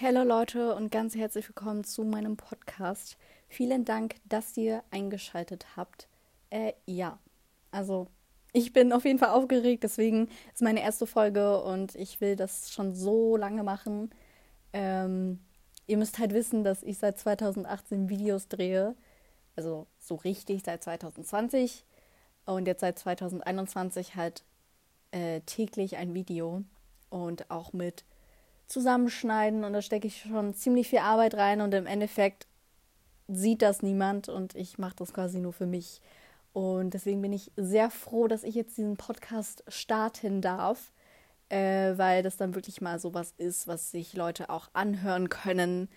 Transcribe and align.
Hallo 0.00 0.24
Leute 0.24 0.74
und 0.74 0.90
ganz 0.90 1.14
herzlich 1.14 1.48
willkommen 1.48 1.84
zu 1.84 2.02
meinem 2.02 2.36
Podcast. 2.36 3.16
Vielen 3.46 3.84
Dank, 3.84 4.16
dass 4.24 4.56
ihr 4.56 4.82
eingeschaltet 4.90 5.76
habt. 5.76 6.08
Äh, 6.50 6.72
ja, 6.84 7.20
also 7.70 8.08
ich 8.52 8.72
bin 8.72 8.92
auf 8.92 9.04
jeden 9.04 9.20
Fall 9.20 9.28
aufgeregt, 9.28 9.84
deswegen 9.84 10.28
ist 10.52 10.62
meine 10.62 10.82
erste 10.82 11.06
Folge 11.06 11.62
und 11.62 11.94
ich 11.94 12.20
will 12.20 12.34
das 12.34 12.72
schon 12.72 12.92
so 12.92 13.36
lange 13.36 13.62
machen. 13.62 14.10
Ähm, 14.72 15.38
ihr 15.86 15.96
müsst 15.96 16.18
halt 16.18 16.34
wissen, 16.34 16.64
dass 16.64 16.82
ich 16.82 16.98
seit 16.98 17.16
2018 17.16 18.08
Videos 18.08 18.48
drehe. 18.48 18.96
Also 19.54 19.86
so 20.00 20.16
richtig 20.16 20.64
seit 20.64 20.82
2020 20.82 21.84
und 22.46 22.66
jetzt 22.66 22.80
seit 22.80 22.98
2021 22.98 24.16
halt 24.16 24.42
äh, 25.12 25.40
täglich 25.42 25.98
ein 25.98 26.14
Video 26.14 26.64
und 27.10 27.48
auch 27.48 27.72
mit 27.72 28.04
zusammenschneiden 28.66 29.64
und 29.64 29.72
da 29.72 29.82
stecke 29.82 30.06
ich 30.06 30.22
schon 30.22 30.54
ziemlich 30.54 30.88
viel 30.88 31.00
Arbeit 31.00 31.34
rein 31.34 31.60
und 31.60 31.74
im 31.74 31.86
Endeffekt 31.86 32.46
sieht 33.28 33.62
das 33.62 33.82
niemand 33.82 34.28
und 34.28 34.54
ich 34.54 34.78
mache 34.78 34.96
das 34.96 35.12
quasi 35.12 35.38
nur 35.38 35.52
für 35.52 35.66
mich. 35.66 36.00
Und 36.52 36.94
deswegen 36.94 37.20
bin 37.20 37.32
ich 37.32 37.50
sehr 37.56 37.90
froh, 37.90 38.28
dass 38.28 38.44
ich 38.44 38.54
jetzt 38.54 38.76
diesen 38.76 38.96
Podcast 38.96 39.64
starten 39.66 40.40
darf, 40.40 40.92
äh, 41.48 41.96
weil 41.96 42.22
das 42.22 42.36
dann 42.36 42.54
wirklich 42.54 42.80
mal 42.80 42.98
sowas 42.98 43.34
ist, 43.38 43.66
was 43.66 43.90
sich 43.90 44.14
Leute 44.14 44.50
auch 44.50 44.68
anhören 44.72 45.28
können 45.28 45.88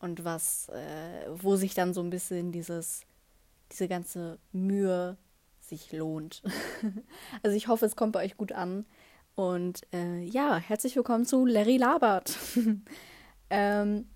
und 0.00 0.24
was, 0.24 0.68
äh, 0.68 1.28
wo 1.34 1.56
sich 1.56 1.74
dann 1.74 1.94
so 1.94 2.02
ein 2.02 2.10
bisschen 2.10 2.52
dieses, 2.52 3.02
diese 3.70 3.88
ganze 3.88 4.38
Mühe 4.52 5.16
sich 5.60 5.92
lohnt. 5.92 6.42
also 7.42 7.56
ich 7.56 7.68
hoffe, 7.68 7.86
es 7.86 7.96
kommt 7.96 8.12
bei 8.12 8.24
euch 8.24 8.36
gut 8.36 8.52
an. 8.52 8.84
Und 9.34 9.82
äh, 9.92 10.22
ja, 10.24 10.56
herzlich 10.56 10.94
willkommen 10.96 11.24
zu 11.24 11.46
Larry 11.46 11.78
Labert. 11.78 12.38
ähm, 13.50 14.08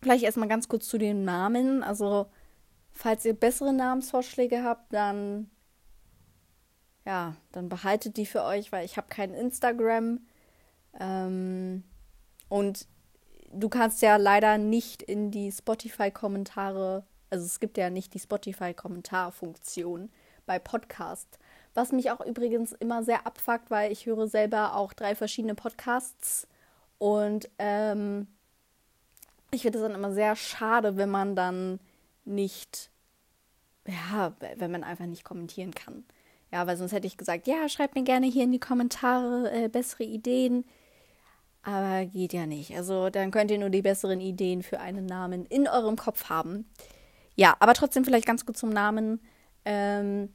vielleicht 0.00 0.24
erstmal 0.24 0.48
ganz 0.48 0.68
kurz 0.68 0.88
zu 0.88 0.98
den 0.98 1.24
Namen. 1.24 1.82
Also, 1.82 2.26
falls 2.92 3.24
ihr 3.24 3.34
bessere 3.34 3.72
Namensvorschläge 3.72 4.62
habt, 4.62 4.92
dann 4.92 5.50
ja, 7.06 7.36
dann 7.52 7.68
behaltet 7.68 8.16
die 8.16 8.26
für 8.26 8.42
euch, 8.44 8.72
weil 8.72 8.84
ich 8.84 8.96
habe 8.96 9.08
kein 9.08 9.34
Instagram. 9.34 10.20
Ähm, 10.98 11.84
und 12.48 12.86
du 13.52 13.68
kannst 13.68 14.02
ja 14.02 14.16
leider 14.16 14.58
nicht 14.58 15.02
in 15.02 15.30
die 15.30 15.52
Spotify-Kommentare, 15.52 17.04
also 17.30 17.44
es 17.44 17.60
gibt 17.60 17.76
ja 17.76 17.90
nicht 17.90 18.14
die 18.14 18.20
Spotify-Kommentarfunktion 18.20 20.10
bei 20.46 20.58
Podcast. 20.58 21.38
Was 21.74 21.92
mich 21.92 22.10
auch 22.10 22.24
übrigens 22.24 22.72
immer 22.72 23.02
sehr 23.02 23.26
abfuckt, 23.26 23.70
weil 23.70 23.90
ich 23.90 24.06
höre 24.06 24.28
selber 24.28 24.76
auch 24.76 24.92
drei 24.92 25.14
verschiedene 25.14 25.54
Podcasts 25.54 26.46
und 26.98 27.50
ähm, 27.58 28.28
ich 29.50 29.62
finde 29.62 29.78
es 29.78 29.84
dann 29.84 29.94
immer 29.94 30.12
sehr 30.12 30.36
schade, 30.36 30.96
wenn 30.96 31.10
man 31.10 31.36
dann 31.36 31.80
nicht, 32.24 32.90
ja, 33.86 34.32
wenn 34.56 34.70
man 34.70 34.84
einfach 34.84 35.06
nicht 35.06 35.24
kommentieren 35.24 35.74
kann. 35.74 36.04
Ja, 36.52 36.66
weil 36.66 36.76
sonst 36.76 36.92
hätte 36.92 37.06
ich 37.06 37.16
gesagt, 37.16 37.46
ja, 37.46 37.68
schreibt 37.68 37.94
mir 37.94 38.04
gerne 38.04 38.26
hier 38.26 38.44
in 38.44 38.52
die 38.52 38.60
Kommentare 38.60 39.50
äh, 39.50 39.68
bessere 39.68 40.04
Ideen. 40.04 40.64
Aber 41.62 42.04
geht 42.04 42.32
ja 42.32 42.46
nicht. 42.46 42.76
Also 42.76 43.10
dann 43.10 43.30
könnt 43.30 43.50
ihr 43.50 43.58
nur 43.58 43.70
die 43.70 43.82
besseren 43.82 44.20
Ideen 44.20 44.62
für 44.62 44.80
einen 44.80 45.06
Namen 45.06 45.46
in 45.46 45.66
eurem 45.66 45.96
Kopf 45.96 46.28
haben. 46.28 46.68
Ja, 47.36 47.56
aber 47.58 47.74
trotzdem 47.74 48.04
vielleicht 48.04 48.26
ganz 48.26 48.46
gut 48.46 48.56
zum 48.56 48.70
Namen. 48.70 49.20
Ähm, 49.64 50.32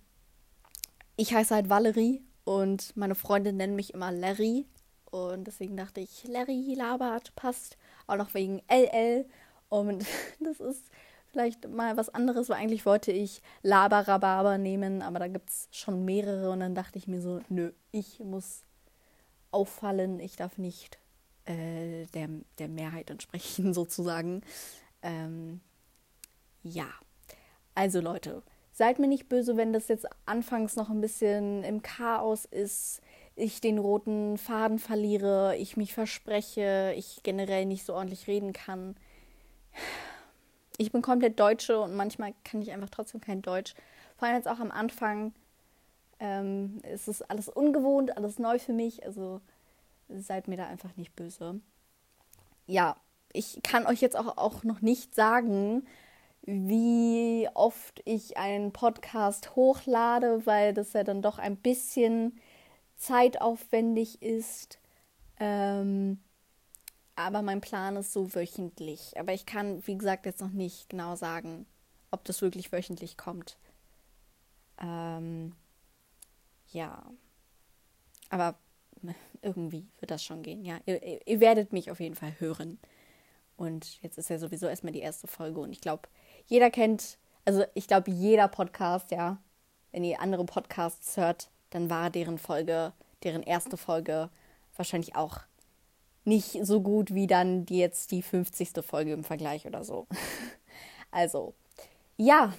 ich 1.20 1.34
heiße 1.34 1.54
halt 1.54 1.70
Valerie 1.70 2.24
und 2.46 2.96
meine 2.96 3.14
Freunde 3.14 3.52
nennen 3.52 3.76
mich 3.76 3.94
immer 3.94 4.10
Larry. 4.10 4.66
Und 5.12 5.48
deswegen 5.48 5.76
dachte 5.76 6.00
ich, 6.00 6.24
Larry 6.24 6.76
Labert 6.78 7.36
passt. 7.36 7.78
Auch 8.08 8.16
noch 8.16 8.34
wegen 8.34 8.62
LL. 8.70 9.26
Und 9.68 10.06
das 10.40 10.62
ist 10.62 10.86
vielleicht 11.28 11.68
mal 11.68 11.98
was 11.98 12.08
anderes, 12.08 12.48
weil 12.48 12.56
eigentlich 12.56 12.86
wollte 12.86 13.12
ich 13.12 13.42
Laber 13.64 14.58
nehmen, 14.58 15.02
aber 15.02 15.20
da 15.20 15.28
gibt 15.28 15.50
es 15.50 15.68
schon 15.72 16.06
mehrere. 16.06 16.52
Und 16.52 16.62
dann 16.62 16.74
dachte 16.74 16.98
ich 16.98 17.08
mir 17.08 17.22
so, 17.22 17.42
nö, 17.50 17.74
ich 17.92 18.20
muss 18.22 18.64
auffallen. 19.52 20.22
Ich 20.22 20.38
darf 20.38 20.58
nicht 20.58 21.00
äh, 21.44 22.06
der, 22.14 22.30
der 22.60 22.70
Mehrheit 22.70 23.10
entsprechen, 23.10 23.74
sozusagen. 23.74 24.42
Ähm, 25.02 25.60
ja. 26.64 26.88
Also 27.76 28.00
Leute, 28.00 28.42
Seid 28.80 28.98
mir 28.98 29.10
nicht 29.10 29.28
böse, 29.28 29.58
wenn 29.58 29.74
das 29.74 29.90
jetzt 29.90 30.08
anfangs 30.26 30.78
noch 30.78 30.90
ein 30.90 31.02
bisschen 31.02 31.66
im 31.66 31.82
Chaos 31.82 32.46
ist, 32.46 33.02
ich 33.36 33.60
den 33.60 33.78
roten 33.78 34.38
Faden 34.38 34.80
verliere, 34.80 35.58
ich 35.58 35.76
mich 35.76 35.94
verspreche, 35.94 36.94
ich 36.96 37.20
generell 37.22 37.66
nicht 37.66 37.86
so 37.86 37.94
ordentlich 37.94 38.28
reden 38.28 38.54
kann. 38.54 38.96
Ich 40.78 40.94
bin 40.94 41.02
komplett 41.02 41.38
Deutsche 41.42 41.82
und 41.82 41.94
manchmal 41.94 42.34
kann 42.46 42.62
ich 42.62 42.72
einfach 42.72 42.90
trotzdem 42.90 43.20
kein 43.20 43.42
Deutsch. 43.42 43.76
Vor 44.16 44.30
allem 44.30 44.38
jetzt 44.38 44.48
auch 44.48 44.62
am 44.62 44.72
Anfang 44.72 45.34
ähm, 46.22 46.80
ist 46.90 47.10
es 47.10 47.22
alles 47.22 47.50
ungewohnt, 47.50 48.16
alles 48.16 48.40
neu 48.40 48.60
für 48.60 48.72
mich. 48.72 49.06
Also 49.06 49.42
seid 50.08 50.48
mir 50.48 50.56
da 50.56 50.68
einfach 50.68 50.96
nicht 50.96 51.18
böse. 51.18 51.60
Ja, 52.66 52.96
ich 53.34 53.60
kann 53.62 53.86
euch 53.86 54.00
jetzt 54.00 54.16
auch, 54.16 54.38
auch 54.38 54.64
noch 54.64 54.80
nicht 54.80 55.16
sagen, 55.16 55.86
wie 56.44 57.48
oft 57.54 58.02
ich 58.06 58.38
einen 58.38 58.72
Podcast 58.72 59.56
hochlade, 59.56 60.46
weil 60.46 60.74
das 60.74 60.94
ja 60.94 61.04
dann 61.04 61.22
doch 61.22 61.40
ein 61.40 61.58
bisschen 61.58 62.40
zeitaufwendig 62.98 64.22
ist. 64.22 64.80
Ähm, 65.40 66.20
aber 67.16 67.42
mein 67.42 67.62
Plan 67.62 67.96
ist 67.98 68.14
so 68.14 68.34
wöchentlich. 68.34 69.18
Aber 69.18 69.34
ich 69.34 69.46
kann, 69.46 69.86
wie 69.86 69.98
gesagt, 69.98 70.26
jetzt 70.26 70.42
noch 70.42 70.52
nicht 70.52 70.90
genau 70.90 71.16
sagen, 71.16 71.66
ob 72.12 72.24
das 72.26 72.42
wirklich 72.42 72.72
wöchentlich 72.72 73.18
kommt. 73.18 73.58
Ähm, 74.82 75.54
ja. 76.72 77.04
Aber 78.30 78.56
irgendwie 79.42 79.88
wird 80.00 80.12
das 80.12 80.24
schon 80.24 80.44
gehen. 80.44 80.64
Ja, 80.64 80.80
ihr, 80.86 81.28
ihr 81.28 81.40
werdet 81.40 81.74
mich 81.74 81.92
auf 81.92 82.00
jeden 82.00 82.16
Fall 82.16 82.34
hören. 82.40 82.80
Und 83.58 84.02
jetzt 84.02 84.18
ist 84.18 84.30
ja 84.30 84.40
sowieso 84.40 84.68
erstmal 84.68 84.94
die 84.94 85.00
erste 85.00 85.28
Folge 85.28 85.60
und 85.60 85.72
ich 85.72 85.82
glaube, 85.82 86.08
jeder 86.50 86.72
kennt, 86.72 87.18
also 87.46 87.64
ich 87.76 87.88
glaube, 87.88 88.12
jeder 88.12 88.48
Podcast, 88.48 89.12
ja, 89.12 89.38
wenn 89.92 90.04
ihr 90.04 90.20
andere 90.20 90.46
Podcasts 90.46 91.16
hört, 91.16 91.50
dann 91.70 91.90
war 91.90 92.10
deren 92.10 92.40
Folge, 92.40 92.92
deren 93.24 93.44
erste 93.44 93.78
Folge 93.78 94.30
wahrscheinlich 94.76 95.16
auch 95.16 95.42
nicht 96.26 96.66
so 96.66 96.82
gut 96.82 97.14
wie 97.14 97.28
dann 97.28 97.66
die 97.66 97.78
jetzt 97.78 98.12
die 98.12 98.22
50. 98.22 98.84
Folge 98.84 99.14
im 99.14 99.24
Vergleich 99.24 99.68
oder 99.68 99.84
so. 99.84 100.08
also, 101.12 101.54
ja, 102.18 102.54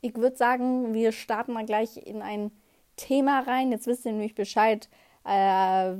ich 0.00 0.14
würde 0.16 0.36
sagen, 0.36 0.92
wir 0.92 1.12
starten 1.12 1.52
mal 1.52 1.64
gleich 1.64 1.96
in 1.96 2.22
ein 2.22 2.50
Thema 2.96 3.40
rein. 3.40 3.70
Jetzt 3.70 3.86
wisst 3.86 4.04
ihr 4.04 4.12
nämlich 4.12 4.34
Bescheid, 4.34 4.88
äh, 5.24 5.92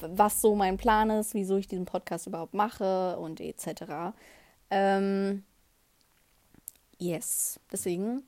was 0.00 0.40
so 0.40 0.54
mein 0.54 0.76
Plan 0.76 1.10
ist, 1.10 1.34
wieso 1.34 1.56
ich 1.56 1.66
diesen 1.66 1.84
Podcast 1.84 2.28
überhaupt 2.28 2.54
mache 2.54 3.18
und 3.18 3.40
etc. 3.40 4.14
Ähm, 4.70 5.44
Yes. 7.02 7.58
Deswegen 7.72 8.22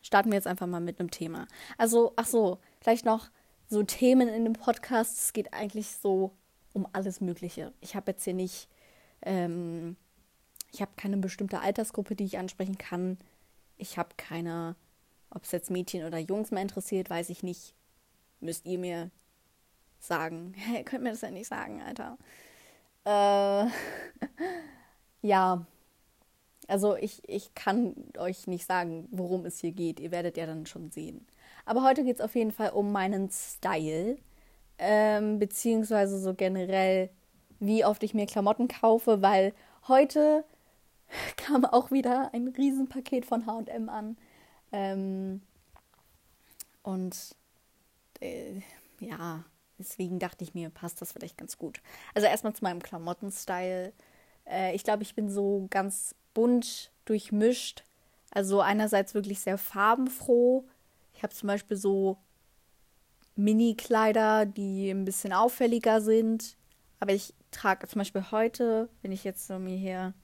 starten 0.00 0.30
wir 0.30 0.36
jetzt 0.36 0.46
einfach 0.46 0.68
mal 0.68 0.80
mit 0.80 1.00
einem 1.00 1.10
Thema. 1.10 1.48
Also, 1.76 2.12
ach 2.14 2.26
so, 2.26 2.58
vielleicht 2.80 3.04
noch 3.04 3.30
so 3.66 3.82
Themen 3.82 4.28
in 4.28 4.44
dem 4.44 4.52
Podcast. 4.52 5.18
Es 5.18 5.32
geht 5.32 5.52
eigentlich 5.52 5.88
so 5.96 6.30
um 6.72 6.86
alles 6.92 7.20
Mögliche. 7.20 7.72
Ich 7.80 7.96
habe 7.96 8.12
jetzt 8.12 8.22
hier 8.22 8.34
nicht, 8.34 8.68
ähm, 9.22 9.96
ich 10.70 10.80
habe 10.80 10.92
keine 10.96 11.16
bestimmte 11.16 11.60
Altersgruppe, 11.60 12.14
die 12.14 12.24
ich 12.24 12.38
ansprechen 12.38 12.78
kann. 12.78 13.18
Ich 13.76 13.98
habe 13.98 14.10
keine, 14.16 14.76
ob 15.30 15.42
es 15.42 15.50
jetzt 15.50 15.70
Mädchen 15.70 16.04
oder 16.04 16.18
Jungs 16.18 16.52
mehr 16.52 16.62
interessiert, 16.62 17.10
weiß 17.10 17.28
ich 17.28 17.42
nicht. 17.42 17.74
Müsst 18.38 18.66
ihr 18.66 18.78
mir 18.78 19.10
sagen. 19.98 20.54
Hey, 20.56 20.84
könnt 20.84 21.02
mir 21.02 21.10
das 21.10 21.22
ja 21.22 21.32
nicht 21.32 21.48
sagen, 21.48 21.82
Alter. 21.82 22.18
Äh, 23.04 23.68
ja, 25.26 25.66
also 26.70 26.96
ich, 26.96 27.28
ich 27.28 27.52
kann 27.54 27.94
euch 28.16 28.46
nicht 28.46 28.64
sagen, 28.64 29.08
worum 29.10 29.44
es 29.44 29.58
hier 29.58 29.72
geht. 29.72 29.98
Ihr 29.98 30.12
werdet 30.12 30.36
ja 30.36 30.46
dann 30.46 30.66
schon 30.66 30.92
sehen. 30.92 31.26
Aber 31.66 31.82
heute 31.82 32.04
geht 32.04 32.16
es 32.16 32.20
auf 32.20 32.36
jeden 32.36 32.52
Fall 32.52 32.70
um 32.70 32.92
meinen 32.92 33.28
Style. 33.30 34.18
Ähm, 34.78 35.40
beziehungsweise 35.40 36.20
so 36.20 36.32
generell, 36.32 37.10
wie 37.58 37.84
oft 37.84 38.02
ich 38.04 38.14
mir 38.14 38.26
Klamotten 38.26 38.68
kaufe, 38.68 39.20
weil 39.20 39.52
heute 39.88 40.44
kam 41.36 41.64
auch 41.64 41.90
wieder 41.90 42.32
ein 42.34 42.48
Riesenpaket 42.48 43.26
von 43.26 43.46
HM 43.46 43.88
an. 43.88 44.16
Ähm, 44.70 45.42
und 46.84 47.34
äh, 48.20 48.60
ja, 49.00 49.44
deswegen 49.76 50.20
dachte 50.20 50.44
ich 50.44 50.54
mir, 50.54 50.70
passt 50.70 51.02
das 51.02 51.10
vielleicht 51.10 51.36
ganz 51.36 51.58
gut. 51.58 51.80
Also 52.14 52.28
erstmal 52.28 52.54
zu 52.54 52.62
meinem 52.62 52.80
Klamottenstyle. 52.80 53.92
Äh, 54.46 54.76
ich 54.76 54.84
glaube, 54.84 55.02
ich 55.02 55.16
bin 55.16 55.28
so 55.30 55.66
ganz 55.68 56.14
bunt 56.34 56.92
durchmischt. 57.04 57.84
Also 58.30 58.60
einerseits 58.60 59.14
wirklich 59.14 59.40
sehr 59.40 59.58
farbenfroh. 59.58 60.66
Ich 61.14 61.22
habe 61.22 61.34
zum 61.34 61.48
Beispiel 61.48 61.76
so 61.76 62.18
Mini-Kleider, 63.36 64.46
die 64.46 64.90
ein 64.90 65.04
bisschen 65.04 65.32
auffälliger 65.32 66.00
sind. 66.00 66.56
Aber 67.00 67.12
ich 67.12 67.34
trage 67.50 67.88
zum 67.88 68.00
Beispiel 68.00 68.30
heute, 68.30 68.88
wenn 69.02 69.12
ich 69.12 69.24
jetzt 69.24 69.46
so 69.46 69.58
mir 69.58 69.76
hier 69.76 70.14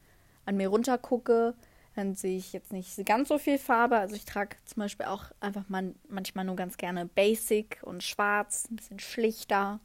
an 0.44 0.56
mir 0.56 0.69
runter 0.69 0.99
gucke, 0.99 1.55
dann 1.97 2.14
sehe 2.14 2.37
ich 2.37 2.53
jetzt 2.53 2.73
nicht 2.73 3.05
ganz 3.06 3.29
so 3.29 3.38
viel 3.38 3.58
Farbe. 3.58 3.97
Also 3.97 4.14
ich 4.14 4.26
trage 4.26 4.56
zum 4.67 4.81
Beispiel 4.81 5.06
auch 5.06 5.25
einfach 5.41 5.69
mal, 5.69 5.94
manchmal 6.08 6.44
nur 6.44 6.56
ganz 6.56 6.76
gerne 6.76 7.06
Basic 7.06 7.81
und 7.82 8.03
Schwarz, 8.03 8.69
ein 8.70 8.76
bisschen 8.76 9.00
schlichter. 9.00 9.81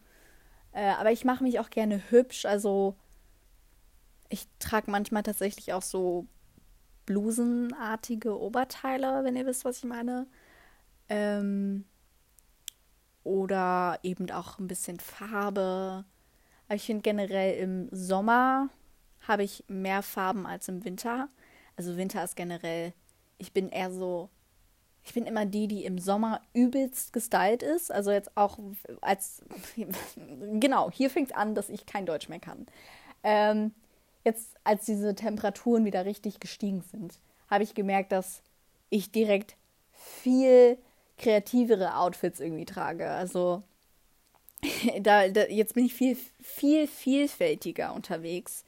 Äh, 0.74 0.90
aber 0.90 1.12
ich 1.12 1.24
mache 1.26 1.44
mich 1.44 1.60
auch 1.60 1.70
gerne 1.70 2.02
hübsch. 2.12 2.46
Also 2.46 2.96
ich 4.32 4.48
trage 4.60 4.90
manchmal 4.90 5.24
tatsächlich 5.24 5.74
auch 5.74 5.82
so 5.82 6.26
blusenartige 7.06 8.40
Oberteile, 8.40 9.24
wenn 9.24 9.36
ihr 9.36 9.46
wisst, 9.46 9.66
was 9.66 9.80
ich 9.80 9.84
meine. 9.84 10.26
Ähm, 11.10 11.86
oder 13.24 14.00
eben 14.04 14.32
auch 14.32 14.58
ein 14.58 14.68
bisschen 14.68 15.00
Farbe. 15.00 16.06
Aber 16.68 16.76
ich 16.76 16.86
finde 16.86 17.02
generell 17.02 17.58
im 17.58 17.90
Sommer 17.92 18.70
habe 19.28 19.44
ich 19.44 19.66
mehr 19.68 20.02
Farben 20.02 20.48
als 20.48 20.70
im 20.70 20.86
Winter. 20.86 21.28
Also 21.76 21.98
Winter 21.98 22.24
ist 22.24 22.36
generell, 22.36 22.94
ich 23.38 23.52
bin 23.52 23.70
eher 23.70 23.92
so, 23.92 24.30
ich 25.04 25.14
bin 25.14 25.26
immer 25.26 25.46
die, 25.46 25.68
die 25.68 25.84
im 25.84 26.00
Sommer 26.00 26.42
übelst 26.54 27.12
gestylt 27.12 27.64
ist. 27.64 27.92
Also 27.92 28.12
jetzt 28.12 28.36
auch 28.38 28.58
als, 29.02 29.44
genau, 30.60 30.90
hier 30.90 31.10
fängt 31.10 31.36
an, 31.36 31.54
dass 31.54 31.70
ich 31.70 31.86
kein 31.86 32.06
Deutsch 32.06 32.30
mehr 32.30 32.40
kann. 32.40 32.66
Ähm, 33.24 33.74
jetzt, 34.24 34.56
als 34.64 34.86
diese 34.86 35.16
Temperaturen 35.16 35.86
wieder 35.86 36.06
richtig 36.06 36.40
gestiegen 36.40 36.82
sind, 36.82 37.20
habe 37.50 37.64
ich 37.64 37.74
gemerkt, 37.74 38.12
dass 38.12 38.42
ich 38.90 39.12
direkt 39.12 39.56
viel 39.92 40.78
kreativere 41.18 41.96
Outfits 41.98 42.40
irgendwie 42.40 42.66
trage. 42.66 43.10
Also 43.10 43.64
da, 45.02 45.28
da, 45.28 45.44
jetzt 45.44 45.76
bin 45.76 45.86
ich 45.86 45.94
viel, 45.94 46.18
viel 46.42 46.88
vielfältiger 46.88 47.94
unterwegs. 47.94 48.64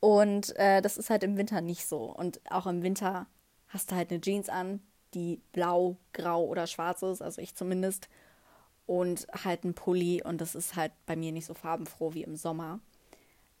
Und 0.00 0.56
äh, 0.56 0.80
das 0.80 0.96
ist 0.96 1.10
halt 1.10 1.22
im 1.22 1.36
Winter 1.36 1.60
nicht 1.60 1.86
so. 1.86 2.04
Und 2.04 2.40
auch 2.50 2.66
im 2.66 2.82
Winter 2.82 3.26
hast 3.68 3.90
du 3.90 3.96
halt 3.96 4.10
eine 4.10 4.20
Jeans 4.20 4.48
an, 4.48 4.80
die 5.14 5.40
blau, 5.52 5.96
grau 6.12 6.44
oder 6.44 6.66
schwarz 6.66 7.02
ist, 7.02 7.22
also 7.22 7.40
ich 7.40 7.54
zumindest. 7.54 8.08
Und 8.86 9.26
halt 9.44 9.64
ein 9.64 9.74
Pulli 9.74 10.22
und 10.22 10.40
das 10.40 10.54
ist 10.56 10.74
halt 10.74 10.92
bei 11.06 11.14
mir 11.14 11.30
nicht 11.30 11.46
so 11.46 11.54
farbenfroh 11.54 12.14
wie 12.14 12.24
im 12.24 12.34
Sommer. 12.34 12.80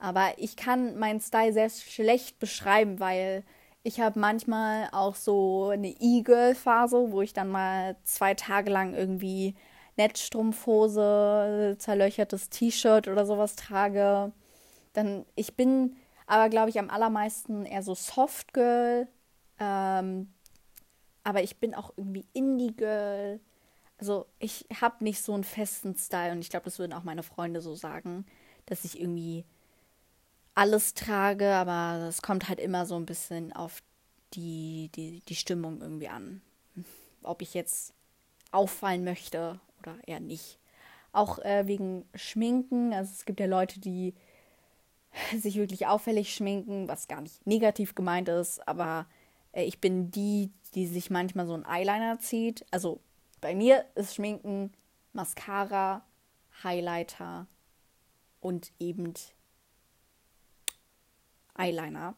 Aber 0.00 0.32
ich 0.38 0.56
kann 0.56 0.98
meinen 0.98 1.20
Style 1.20 1.52
sehr 1.52 1.68
schlecht 1.68 2.38
beschreiben, 2.38 2.98
weil 3.00 3.44
ich 3.82 4.00
habe 4.00 4.18
manchmal 4.18 4.88
auch 4.92 5.14
so 5.14 5.68
eine 5.68 5.88
E-Girl-Phase, 5.88 7.12
wo 7.12 7.22
ich 7.22 7.32
dann 7.34 7.50
mal 7.50 7.96
zwei 8.04 8.34
Tage 8.34 8.70
lang 8.70 8.94
irgendwie 8.94 9.54
Netzstrumpfhose, 9.96 11.76
zerlöchertes 11.78 12.48
T-Shirt 12.48 13.08
oder 13.08 13.26
sowas 13.26 13.56
trage. 13.56 14.32
Dann, 14.94 15.26
ich 15.36 15.54
bin 15.54 15.96
aber, 16.26 16.48
glaube 16.48 16.70
ich, 16.70 16.78
am 16.78 16.90
allermeisten 16.90 17.66
eher 17.66 17.82
so 17.82 17.94
Soft 17.94 18.54
Girl. 18.54 19.06
Ähm, 19.58 20.32
aber 21.22 21.42
ich 21.42 21.58
bin 21.58 21.74
auch 21.74 21.92
irgendwie 21.96 22.26
Indie 22.32 22.74
Girl. 22.74 23.40
Also 23.98 24.26
ich 24.38 24.66
habe 24.80 25.04
nicht 25.04 25.22
so 25.22 25.34
einen 25.34 25.44
festen 25.44 25.94
Style 25.94 26.32
und 26.32 26.40
ich 26.40 26.48
glaube, 26.48 26.64
das 26.64 26.78
würden 26.78 26.94
auch 26.94 27.04
meine 27.04 27.22
Freunde 27.22 27.60
so 27.60 27.74
sagen, 27.74 28.24
dass 28.64 28.84
ich 28.84 28.98
irgendwie 28.98 29.44
alles 30.60 30.92
trage, 30.92 31.54
aber 31.54 32.06
es 32.06 32.20
kommt 32.20 32.50
halt 32.50 32.60
immer 32.60 32.84
so 32.84 32.94
ein 32.96 33.06
bisschen 33.06 33.50
auf 33.54 33.82
die, 34.34 34.90
die, 34.94 35.22
die 35.26 35.34
Stimmung 35.34 35.80
irgendwie 35.80 36.08
an. 36.08 36.42
Ob 37.22 37.40
ich 37.40 37.54
jetzt 37.54 37.94
auffallen 38.50 39.02
möchte 39.02 39.58
oder 39.78 39.96
eher 40.06 40.20
nicht. 40.20 40.58
Auch 41.12 41.38
äh, 41.38 41.66
wegen 41.66 42.04
Schminken. 42.14 42.92
Also 42.92 43.10
es 43.10 43.24
gibt 43.24 43.40
ja 43.40 43.46
Leute, 43.46 43.80
die 43.80 44.12
sich 45.34 45.56
wirklich 45.56 45.86
auffällig 45.86 46.34
schminken, 46.34 46.88
was 46.88 47.08
gar 47.08 47.22
nicht 47.22 47.46
negativ 47.46 47.94
gemeint 47.94 48.28
ist, 48.28 48.68
aber 48.68 49.06
äh, 49.52 49.64
ich 49.64 49.80
bin 49.80 50.10
die, 50.10 50.52
die 50.74 50.86
sich 50.86 51.08
manchmal 51.08 51.46
so 51.46 51.54
einen 51.54 51.64
Eyeliner 51.64 52.18
zieht. 52.18 52.66
Also 52.70 53.00
bei 53.40 53.54
mir 53.54 53.86
ist 53.94 54.14
Schminken 54.14 54.74
Mascara, 55.14 56.04
Highlighter 56.62 57.46
und 58.40 58.72
eben 58.78 59.14
Eyeliner. 61.60 62.14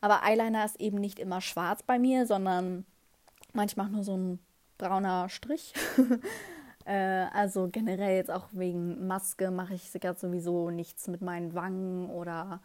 Aber 0.00 0.22
Eyeliner 0.24 0.64
ist 0.64 0.80
eben 0.80 0.98
nicht 0.98 1.18
immer 1.18 1.40
schwarz 1.40 1.82
bei 1.82 1.98
mir, 1.98 2.26
sondern 2.26 2.84
manchmal 3.52 3.88
nur 3.88 4.04
so 4.04 4.16
ein 4.16 4.38
brauner 4.78 5.28
Strich. 5.28 5.74
Äh, 6.88 7.26
also 7.32 7.68
generell 7.68 8.14
jetzt 8.14 8.30
auch 8.30 8.46
wegen 8.52 9.08
Maske 9.08 9.50
mache 9.50 9.74
ich 9.74 9.90
gerade 9.92 10.20
sowieso 10.20 10.70
nichts 10.70 11.08
mit 11.08 11.20
meinen 11.20 11.52
Wangen 11.52 12.08
oder 12.10 12.60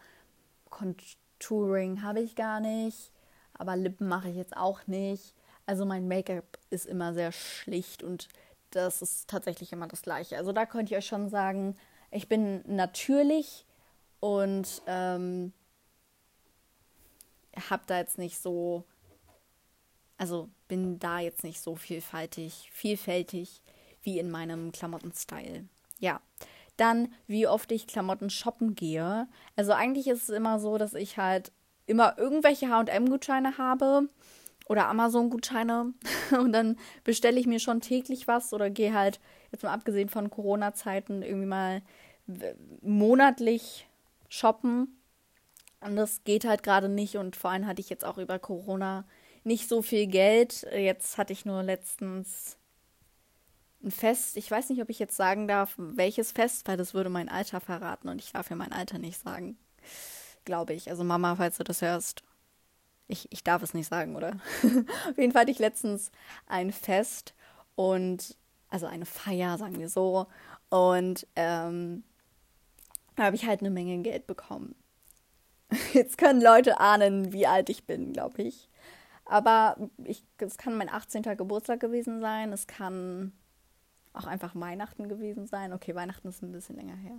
Contouring 0.70 2.04
habe 2.04 2.20
ich 2.20 2.36
gar 2.36 2.60
nicht. 2.60 3.12
Aber 3.56 3.76
Lippen 3.76 4.08
mache 4.08 4.30
ich 4.30 4.36
jetzt 4.36 4.56
auch 4.56 4.86
nicht. 4.86 5.34
Also 5.66 5.86
mein 5.86 6.08
Make-up 6.08 6.60
ist 6.70 6.86
immer 6.86 7.16
sehr 7.16 7.32
schlicht 7.32 8.04
und 8.04 8.30
das 8.70 9.02
ist 9.02 9.28
tatsächlich 9.28 9.74
immer 9.74 9.88
das 9.88 10.04
gleiche. 10.04 10.38
Also 10.38 10.52
da 10.52 10.68
könnte 10.68 10.94
ich 10.94 10.98
euch 11.00 11.08
schon 11.08 11.30
sagen, 11.30 11.76
ich 12.12 12.28
bin 12.28 12.62
natürlich 12.68 13.66
und 14.20 14.84
ähm, 14.86 15.52
habe 17.70 17.84
da 17.88 17.98
jetzt 17.98 18.18
nicht 18.18 18.40
so, 18.40 18.84
also 20.18 20.50
bin 20.68 21.00
da 21.00 21.20
jetzt 21.20 21.44
nicht 21.44 21.62
so 21.62 21.76
vielfältig, 21.76 22.70
vielfältig 22.72 23.62
wie 24.04 24.20
in 24.20 24.32
meinem 24.32 24.72
Klamottenstyle. 24.72 25.66
Ja. 26.00 26.22
Dann, 26.78 27.14
wie 27.28 27.48
oft 27.48 27.72
ich 27.72 27.86
Klamotten 27.86 28.30
shoppen 28.30 28.76
gehe. 28.76 29.28
Also 29.56 29.74
eigentlich 29.74 30.08
ist 30.08 30.24
es 30.24 30.30
immer 30.30 30.60
so, 30.60 30.78
dass 30.78 30.94
ich 30.94 31.18
halt 31.18 31.52
immer 31.86 32.18
irgendwelche 32.18 32.68
HM-Gutscheine 32.68 33.58
habe 33.58 34.10
oder 34.68 34.88
Amazon-Gutscheine 34.88 35.94
und 36.40 36.54
dann 36.54 36.78
bestelle 37.04 37.40
ich 37.40 37.46
mir 37.46 37.60
schon 37.60 37.82
täglich 37.82 38.28
was 38.28 38.54
oder 38.54 38.70
gehe 38.70 38.94
halt, 38.94 39.20
jetzt 39.52 39.64
mal 39.64 39.74
abgesehen 39.74 40.10
von 40.10 40.30
Corona-Zeiten, 40.30 41.22
irgendwie 41.22 41.48
mal 41.48 41.82
monatlich 42.82 43.88
shoppen. 44.30 45.01
Und 45.82 45.96
das 45.96 46.24
geht 46.24 46.46
halt 46.46 46.64
gerade 46.64 46.90
nicht 46.90 47.18
und 47.18 47.36
vor 47.36 47.52
allem 47.52 47.66
hatte 47.66 47.82
ich 47.82 47.90
jetzt 47.90 48.06
auch 48.06 48.18
über 48.18 48.40
Corona 48.40 49.06
nicht 49.44 49.68
so 49.68 49.82
viel 49.82 50.08
Geld. 50.08 50.68
Jetzt 50.72 51.18
hatte 51.18 51.34
ich 51.34 51.46
nur 51.46 51.64
letztens 51.64 52.58
ein 53.84 53.92
Fest, 53.92 54.38
ich 54.38 54.50
weiß 54.50 54.70
nicht, 54.70 54.82
ob 54.82 54.90
ich 54.90 55.00
jetzt 55.00 55.16
sagen 55.18 55.48
darf, 55.48 55.74
welches 55.78 56.32
Fest, 56.32 56.68
weil 56.68 56.78
das 56.78 56.94
würde 56.94 57.10
mein 57.10 57.30
Alter 57.30 57.60
verraten 57.60 58.10
und 58.10 58.22
ich 58.22 58.32
darf 58.32 58.50
ja 58.50 58.56
mein 58.56 58.72
Alter 58.72 59.00
nicht 59.00 59.20
sagen. 59.20 59.58
Glaube 60.46 60.74
ich. 60.74 60.90
Also 60.90 61.04
Mama, 61.04 61.36
falls 61.36 61.58
du 61.58 61.64
das 61.64 61.82
hörst, 61.82 62.24
ich, 63.08 63.28
ich 63.32 63.44
darf 63.44 63.64
es 63.64 63.74
nicht 63.74 63.88
sagen, 63.90 64.16
oder? 64.16 64.38
Auf 65.10 65.18
jeden 65.18 65.32
Fall 65.32 65.42
hatte 65.42 65.52
ich 65.52 65.60
letztens 65.60 66.12
ein 66.48 66.72
Fest 66.72 67.34
und, 67.76 68.38
also 68.70 68.86
eine 68.86 69.06
Feier, 69.06 69.58
sagen 69.58 69.80
wir 69.80 69.90
so. 69.90 70.28
Und 70.70 71.28
ähm, 71.36 72.04
da 73.16 73.24
habe 73.24 73.36
ich 73.36 73.46
halt 73.46 73.62
eine 73.62 73.72
Menge 73.72 73.98
Geld 74.00 74.28
bekommen. 74.28 74.76
Jetzt 75.94 76.18
können 76.18 76.42
Leute 76.42 76.80
ahnen, 76.80 77.34
wie 77.34 77.48
alt 77.48 77.70
ich 77.70 77.86
bin, 77.86 78.14
glaube 78.14 78.42
ich. 78.44 78.70
Aber 79.26 79.78
ich, 80.04 80.26
es 80.38 80.58
kann 80.58 80.76
mein 80.76 80.90
18. 80.90 81.24
Geburtstag 81.38 81.80
gewesen 81.80 82.20
sein. 82.20 82.52
Es 82.52 82.68
kann 82.68 83.32
auch 84.14 84.26
einfach 84.26 84.56
Weihnachten 84.56 85.08
gewesen 85.08 85.48
sein. 85.48 85.72
Okay, 85.72 85.96
Weihnachten 85.96 86.28
ist 86.28 86.42
ein 86.42 86.52
bisschen 86.52 86.76
länger 86.76 86.98
her. 86.98 87.18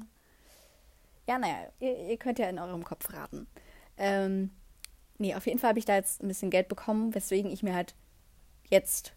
Ja, 1.27 1.39
naja, 1.39 1.69
ihr, 1.81 2.11
ihr 2.11 2.17
könnt 2.19 2.39
ja 2.39 2.49
in 2.49 2.59
eurem 2.59 2.85
Kopf 2.85 3.13
raten. 3.13 3.47
Ähm, 3.97 4.51
nee, 5.19 5.35
auf 5.35 5.47
jeden 5.47 5.59
Fall 5.59 5.71
habe 5.71 5.79
ich 5.79 5.85
da 5.85 5.95
jetzt 5.95 6.23
ein 6.23 6.29
bisschen 6.29 6.51
Geld 6.51 6.69
bekommen, 6.69 7.15
weswegen 7.15 7.51
ich 7.51 7.63
mir 7.63 7.75
halt 7.75 7.95
jetzt 8.69 9.15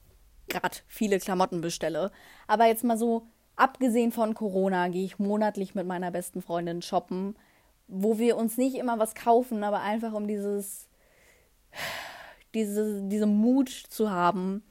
gerade 0.48 0.78
viele 0.88 1.20
Klamotten 1.20 1.62
bestelle. 1.62 2.12
Aber 2.48 2.68
jetzt 2.68 2.84
mal 2.84 2.98
so, 2.98 3.28
abgesehen 3.56 4.12
von 4.12 4.36
Corona, 4.36 4.88
gehe 4.88 5.06
ich 5.06 5.20
monatlich 5.20 5.76
mit 5.76 5.88
meiner 5.88 6.12
besten 6.12 6.42
Freundin 6.42 6.82
shoppen, 6.82 7.36
wo 7.88 8.18
wir 8.18 8.38
uns 8.38 8.58
nicht 8.58 8.76
immer 8.76 9.00
was 9.00 9.16
kaufen, 9.16 9.64
aber 9.64 9.82
einfach 9.82 10.14
um 10.14 10.28
dieses, 10.28 10.88
diese, 12.54 13.02
diese 13.04 13.26
Mut 13.26 13.70
zu 13.70 14.10
haben, 14.10 14.64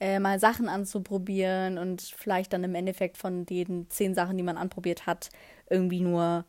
äh, 0.00 0.18
mal 0.18 0.38
Sachen 0.40 0.68
anzuprobieren 0.68 1.78
und 1.78 2.02
vielleicht 2.02 2.52
dann 2.52 2.64
im 2.64 2.74
Endeffekt 2.74 3.16
von 3.16 3.46
den 3.46 3.88
zehn 3.90 4.14
Sachen, 4.14 4.36
die 4.36 4.42
man 4.42 4.56
anprobiert 4.56 5.06
hat, 5.06 5.30
irgendwie 5.70 6.00
nur 6.00 6.44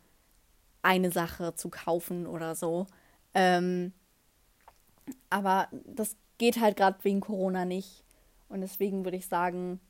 eine 0.82 1.10
Sache 1.10 1.54
zu 1.54 1.68
kaufen 1.68 2.26
oder 2.26 2.54
so. 2.54 2.86
Ähm, 3.32 3.92
aber 5.30 5.68
das 5.86 6.16
geht 6.38 6.60
halt 6.60 6.76
gerade 6.76 6.98
wegen 7.02 7.20
Corona 7.20 7.64
nicht. 7.64 8.04
Und 8.48 8.60
deswegen 8.60 9.04
würde 9.04 9.16
ich 9.16 9.26
sagen, 9.26 9.80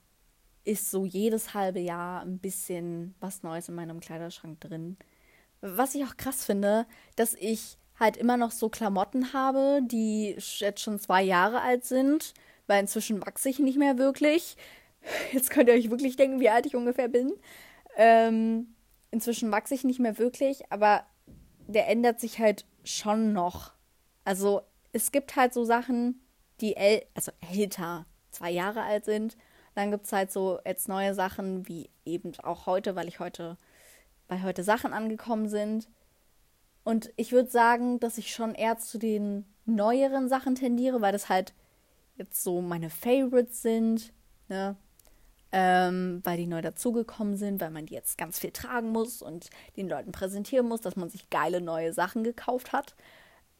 ist 0.65 0.91
so 0.91 1.05
jedes 1.05 1.55
halbe 1.55 1.81
Jahr 1.81 2.23
ein 2.23 2.39
bisschen 2.39 3.15
was 3.21 3.43
Neues 3.43 3.69
in 3.69 3.75
meinem 3.75 4.01
Kleiderschrank 4.01 4.61
drin. 4.61 4.97
Was 5.67 5.95
ich 5.95 6.05
auch 6.05 6.17
krass 6.17 6.45
finde, 6.45 6.87
dass 7.17 7.35
ich 7.35 7.79
halt 7.99 8.17
immer 8.17 8.37
noch 8.37 8.51
so 8.51 8.69
Klamotten 8.69 9.33
habe, 9.33 9.81
die 9.83 10.37
jetzt 10.59 10.81
schon 10.81 10.99
zwei 10.99 11.23
Jahre 11.23 11.61
alt 11.61 11.85
sind 11.85 12.35
weil 12.67 12.81
inzwischen 12.81 13.25
wachse 13.25 13.49
ich 13.49 13.59
nicht 13.59 13.79
mehr 13.79 13.99
wirklich. 13.99 14.57
Jetzt 15.33 15.51
könnt 15.51 15.69
ihr 15.69 15.75
euch 15.75 15.91
wirklich 15.91 16.17
denken, 16.17 16.41
wie 16.41 16.49
alt 16.49 16.67
ich 16.67 16.77
ungefähr 16.77 17.09
bin. 17.09 17.33
Ähm, 17.97 18.75
inzwischen 19.11 19.53
wachse 19.53 19.75
ich 19.75 19.85
nicht 19.85 20.01
mehr 20.01 20.19
wirklich, 20.19 20.71
aber 20.71 21.05
der 21.67 21.89
ändert 21.89 22.21
sich 22.21 22.39
halt 22.39 22.65
schon 22.85 23.33
noch. 23.33 23.73
Also 24.25 24.63
es 24.93 25.13
gibt 25.13 25.37
halt 25.37 25.53
so 25.55 25.65
Sachen, 25.65 26.21
die 26.61 26.77
äl 26.77 27.03
also 27.15 27.33
älter, 27.53 28.07
zwei 28.31 28.51
Jahre 28.51 28.83
alt 28.83 29.05
sind. 29.05 29.37
Dann 29.75 29.91
gibt 29.91 30.07
es 30.07 30.13
halt 30.13 30.31
so 30.31 30.61
jetzt 30.65 30.89
neue 30.89 31.15
Sachen, 31.15 31.67
wie 31.69 31.91
eben 32.05 32.33
auch 32.43 32.67
heute, 32.67 32.97
weil 32.97 33.09
ich 33.09 33.19
heute, 33.19 33.57
weil 34.29 34.43
heute 34.43 34.65
Sachen 34.65 34.93
angekommen 34.93 35.49
sind. 35.49 35.89
Und 36.83 37.13
ich 37.17 37.33
würde 37.33 37.51
sagen, 37.51 38.01
dass 38.01 38.19
ich 38.19 38.35
schon 38.35 38.55
eher 38.55 38.79
zu 38.79 38.99
den 38.99 39.45
neueren 39.65 40.29
Sachen 40.29 40.55
tendiere, 40.55 41.01
weil 41.01 41.13
das 41.13 41.29
halt 41.29 41.55
jetzt 42.17 42.43
so 42.43 42.61
meine 42.61 42.91
Favorites 42.91 43.63
sind, 43.63 44.13
ne? 44.49 44.77
Ähm, 45.57 46.21
weil 46.25 46.37
die 46.37 46.49
neu 46.49 46.63
dazugekommen 46.63 47.37
sind, 47.37 47.61
weil 47.61 47.71
man 47.71 47.87
die 47.87 47.95
jetzt 47.95 48.19
ganz 48.19 48.41
viel 48.41 48.51
tragen 48.51 48.91
muss 48.91 49.23
und 49.23 49.51
den 49.77 49.89
Leuten 49.89 50.11
präsentieren 50.11 50.67
muss, 50.67 50.81
dass 50.81 50.97
man 50.97 51.11
sich 51.11 51.31
geile 51.31 51.61
neue 51.61 51.93
Sachen 51.93 52.25
gekauft 52.25 52.73
hat. 52.73 52.97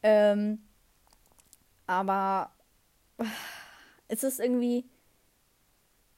Ähm, 0.03 0.61
aber 1.87 2.51
es 4.09 4.23
ist 4.23 4.41
irgendwie, 4.41 4.89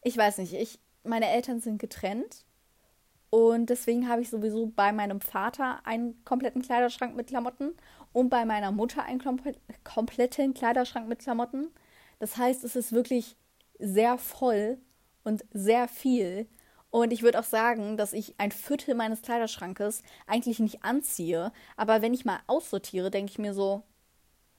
ich 0.02 0.18
weiß 0.18 0.40
nicht, 0.40 0.54
ich, 0.54 0.80
meine 1.04 1.30
Eltern 1.30 1.60
sind 1.60 1.78
getrennt 1.78 2.47
und 3.30 3.70
deswegen 3.70 4.08
habe 4.08 4.22
ich 4.22 4.30
sowieso 4.30 4.68
bei 4.68 4.92
meinem 4.92 5.20
Vater 5.20 5.82
einen 5.86 6.24
kompletten 6.24 6.62
Kleiderschrank 6.62 7.16
mit 7.16 7.28
Klamotten 7.28 7.76
und 8.14 8.30
bei 8.30 8.46
meiner 8.46 8.72
Mutter 8.72 9.04
einen 9.04 9.22
kompletten 9.84 10.54
Kleiderschrank 10.54 11.08
mit 11.08 11.20
Klamotten. 11.20 11.70
Das 12.20 12.38
heißt, 12.38 12.64
es 12.64 12.76
ist 12.76 12.94
wirklich 12.94 13.36
sehr 13.80 14.18
voll 14.18 14.78
und 15.24 15.44
sehr 15.52 15.88
viel. 15.88 16.48
Und 16.90 17.12
ich 17.12 17.22
würde 17.22 17.40
auch 17.40 17.44
sagen, 17.44 17.98
dass 17.98 18.14
ich 18.14 18.40
ein 18.40 18.52
Viertel 18.52 18.96
meines 18.96 19.22
Kleiderschrankes 19.22 20.04
eigentlich 20.26 20.60
nicht 20.60 20.84
anziehe. 20.84 21.52
Aber 21.76 22.02
wenn 22.02 22.14
ich 22.14 22.24
mal 22.24 22.40
aussortiere, 22.48 23.12
denke 23.12 23.32
ich 23.32 23.40
mir 23.40 23.54
so, 23.54 23.84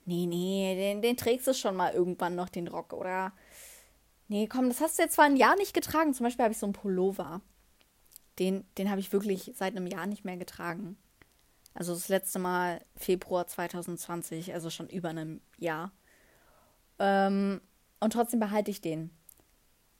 nee, 0.04 0.26
nee, 0.26 0.75
den, 0.76 1.00
den 1.00 1.16
trägst 1.16 1.46
du 1.46 1.54
schon 1.54 1.75
mal 1.75 1.94
irgendwann 1.94 2.34
noch, 2.34 2.50
den 2.50 2.68
Rock. 2.68 2.92
Oder, 2.92 3.32
nee, 4.28 4.46
komm, 4.46 4.68
das 4.68 4.82
hast 4.82 4.98
du 4.98 5.02
jetzt 5.02 5.14
zwar 5.14 5.25
ein 5.25 5.37
Jahr 5.37 5.56
nicht 5.56 5.72
getragen. 5.72 6.12
Zum 6.12 6.25
Beispiel 6.25 6.44
habe 6.44 6.52
ich 6.52 6.58
so 6.58 6.66
einen 6.66 6.75
Pullover. 6.75 7.40
Den, 8.38 8.64
den 8.76 8.90
habe 8.90 9.00
ich 9.00 9.12
wirklich 9.12 9.52
seit 9.54 9.76
einem 9.76 9.87
Jahr 9.87 10.07
nicht 10.07 10.25
mehr 10.25 10.37
getragen. 10.37 10.97
Also 11.75 11.95
das 11.95 12.09
letzte 12.09 12.38
Mal 12.38 12.80
Februar 12.97 13.47
2020, 13.47 14.52
also 14.52 14.71
schon 14.71 14.88
über 14.88 15.11
einem 15.11 15.40
Jahr. 15.59 15.92
Ähm, 16.99 17.61
und 18.00 18.12
trotzdem 18.12 18.40
behalte 18.40 18.71
ich 18.71 18.80
den. 18.80 19.11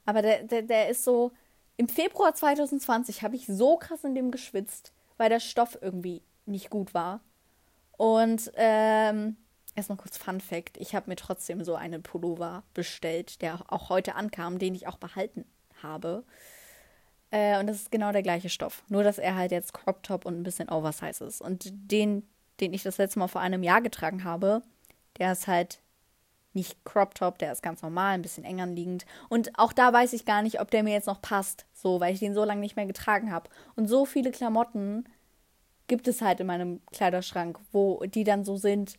Aber 0.05 0.21
der, 0.21 0.43
der, 0.43 0.63
der 0.63 0.89
ist 0.89 1.03
so. 1.03 1.31
Im 1.77 1.87
Februar 1.87 2.33
2020 2.33 3.23
habe 3.23 3.37
ich 3.37 3.45
so 3.45 3.77
krass 3.77 4.03
in 4.03 4.13
dem 4.13 4.31
geschwitzt, 4.31 4.91
weil 5.17 5.29
der 5.29 5.39
Stoff 5.39 5.77
irgendwie 5.81 6.21
nicht 6.45 6.69
gut 6.69 6.93
war. 6.93 7.21
Und 7.95 8.51
ähm, 8.55 9.37
erstmal 9.75 9.97
kurz 9.97 10.17
Fun 10.17 10.41
Fact: 10.41 10.77
Ich 10.77 10.95
habe 10.95 11.09
mir 11.09 11.15
trotzdem 11.15 11.63
so 11.63 11.75
einen 11.75 12.03
Pullover 12.03 12.63
bestellt, 12.73 13.41
der 13.41 13.61
auch 13.71 13.89
heute 13.89 14.15
ankam, 14.15 14.59
den 14.59 14.75
ich 14.75 14.87
auch 14.87 14.97
behalten 14.97 15.45
habe. 15.81 16.23
Äh, 17.31 17.59
und 17.59 17.67
das 17.67 17.77
ist 17.77 17.91
genau 17.91 18.11
der 18.11 18.23
gleiche 18.23 18.49
Stoff. 18.49 18.83
Nur, 18.89 19.03
dass 19.03 19.17
er 19.17 19.35
halt 19.35 19.51
jetzt 19.51 19.73
Crop 19.73 20.03
Top 20.03 20.25
und 20.25 20.39
ein 20.39 20.43
bisschen 20.43 20.69
Oversize 20.69 21.23
ist. 21.23 21.41
Und 21.41 21.69
den, 21.91 22.27
den 22.59 22.73
ich 22.73 22.83
das 22.83 22.97
letzte 22.97 23.19
Mal 23.19 23.27
vor 23.27 23.41
einem 23.41 23.63
Jahr 23.63 23.81
getragen 23.81 24.23
habe, 24.23 24.61
der 25.17 25.31
ist 25.31 25.47
halt 25.47 25.81
nicht 26.53 26.83
Crop 26.83 27.13
Top, 27.13 27.37
der 27.37 27.51
ist 27.51 27.61
ganz 27.61 27.81
normal, 27.81 28.13
ein 28.13 28.21
bisschen 28.21 28.43
eng 28.43 28.61
anliegend. 28.61 29.05
Und 29.29 29.57
auch 29.57 29.73
da 29.73 29.93
weiß 29.93 30.13
ich 30.13 30.25
gar 30.25 30.41
nicht, 30.41 30.59
ob 30.59 30.71
der 30.71 30.83
mir 30.83 30.93
jetzt 30.93 31.07
noch 31.07 31.21
passt, 31.21 31.65
so, 31.73 31.99
weil 31.99 32.13
ich 32.13 32.19
den 32.19 32.33
so 32.33 32.43
lange 32.43 32.61
nicht 32.61 32.75
mehr 32.75 32.87
getragen 32.87 33.31
habe. 33.31 33.49
Und 33.75 33.87
so 33.87 34.05
viele 34.05 34.31
Klamotten 34.31 35.05
gibt 35.87 36.07
es 36.07 36.21
halt 36.21 36.39
in 36.39 36.47
meinem 36.47 36.81
Kleiderschrank, 36.91 37.59
wo 37.71 38.03
die 38.05 38.23
dann 38.23 38.43
so 38.43 38.57
sind, 38.57 38.97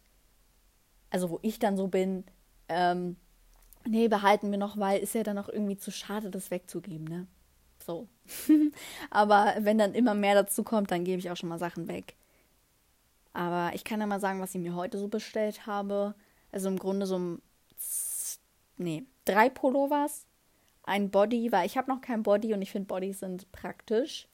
also 1.11 1.31
wo 1.31 1.39
ich 1.43 1.59
dann 1.59 1.77
so 1.77 1.89
bin, 1.89 2.25
ähm, 2.69 3.17
nee, 3.87 4.09
behalten 4.09 4.51
wir 4.51 4.59
noch, 4.59 4.79
weil 4.79 5.01
ist 5.01 5.15
ja 5.15 5.23
dann 5.23 5.39
auch 5.39 5.49
irgendwie 5.49 5.77
zu 5.77 5.91
schade, 5.91 6.31
das 6.31 6.51
wegzugeben, 6.51 7.07
ne? 7.07 7.27
So. 7.91 8.07
Aber 9.11 9.57
wenn 9.59 9.79
dann 9.79 9.95
immer 9.95 10.15
mehr 10.15 10.35
dazu 10.35 10.63
kommt, 10.63 10.93
dann 10.93 11.05
gebe 11.05 11.19
ich 11.19 11.31
auch 11.31 11.37
schon 11.37 11.49
mal 11.49 11.59
Sachen 11.59 11.89
weg. 11.89 12.15
Aber 13.33 13.75
ich 13.75 13.83
kann 13.83 14.01
ja 14.01 14.07
mal 14.07 14.21
sagen, 14.21 14.41
was 14.41 14.55
ich 14.55 14.61
mir 14.61 14.77
heute 14.77 14.99
so 14.99 15.09
bestellt 15.09 15.67
habe. 15.67 16.15
Also 16.53 16.69
im 16.69 16.79
Grunde 16.79 17.07
so 17.07 17.19
ein, 17.19 17.43
nee, 18.77 19.05
drei 19.25 19.49
Pullovers, 19.49 20.27
ein 20.85 21.11
Body, 21.11 21.51
weil 21.51 21.67
ich 21.67 21.77
habe 21.77 21.91
noch 21.91 22.01
kein 22.01 22.23
Body 22.23 22.55
und 22.55 22.63
ich 22.63 22.71
finde 22.71 22.87
Bodies 22.87 23.21
sind 23.21 23.51
praktisch. 23.51 24.29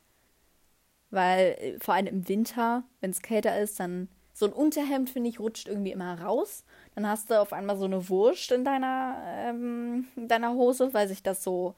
Weil 1.10 1.56
äh, 1.58 1.78
vor 1.80 1.94
allem 1.94 2.06
im 2.06 2.28
Winter, 2.28 2.84
wenn 3.00 3.10
es 3.10 3.22
kälter 3.22 3.58
ist, 3.58 3.80
dann 3.80 4.08
so 4.34 4.44
ein 4.44 4.52
Unterhemd, 4.52 5.08
finde 5.08 5.30
ich, 5.30 5.40
rutscht 5.40 5.66
irgendwie 5.66 5.92
immer 5.92 6.20
raus. 6.20 6.64
Dann 6.94 7.08
hast 7.08 7.30
du 7.30 7.40
auf 7.40 7.54
einmal 7.54 7.78
so 7.78 7.86
eine 7.86 8.10
Wurst 8.10 8.52
in 8.52 8.64
deiner, 8.64 9.16
ähm, 9.25 10.08
in 10.14 10.28
deiner 10.28 10.52
Hose, 10.52 10.92
weil 10.92 11.08
sich 11.08 11.22
das 11.22 11.42
so 11.42 11.75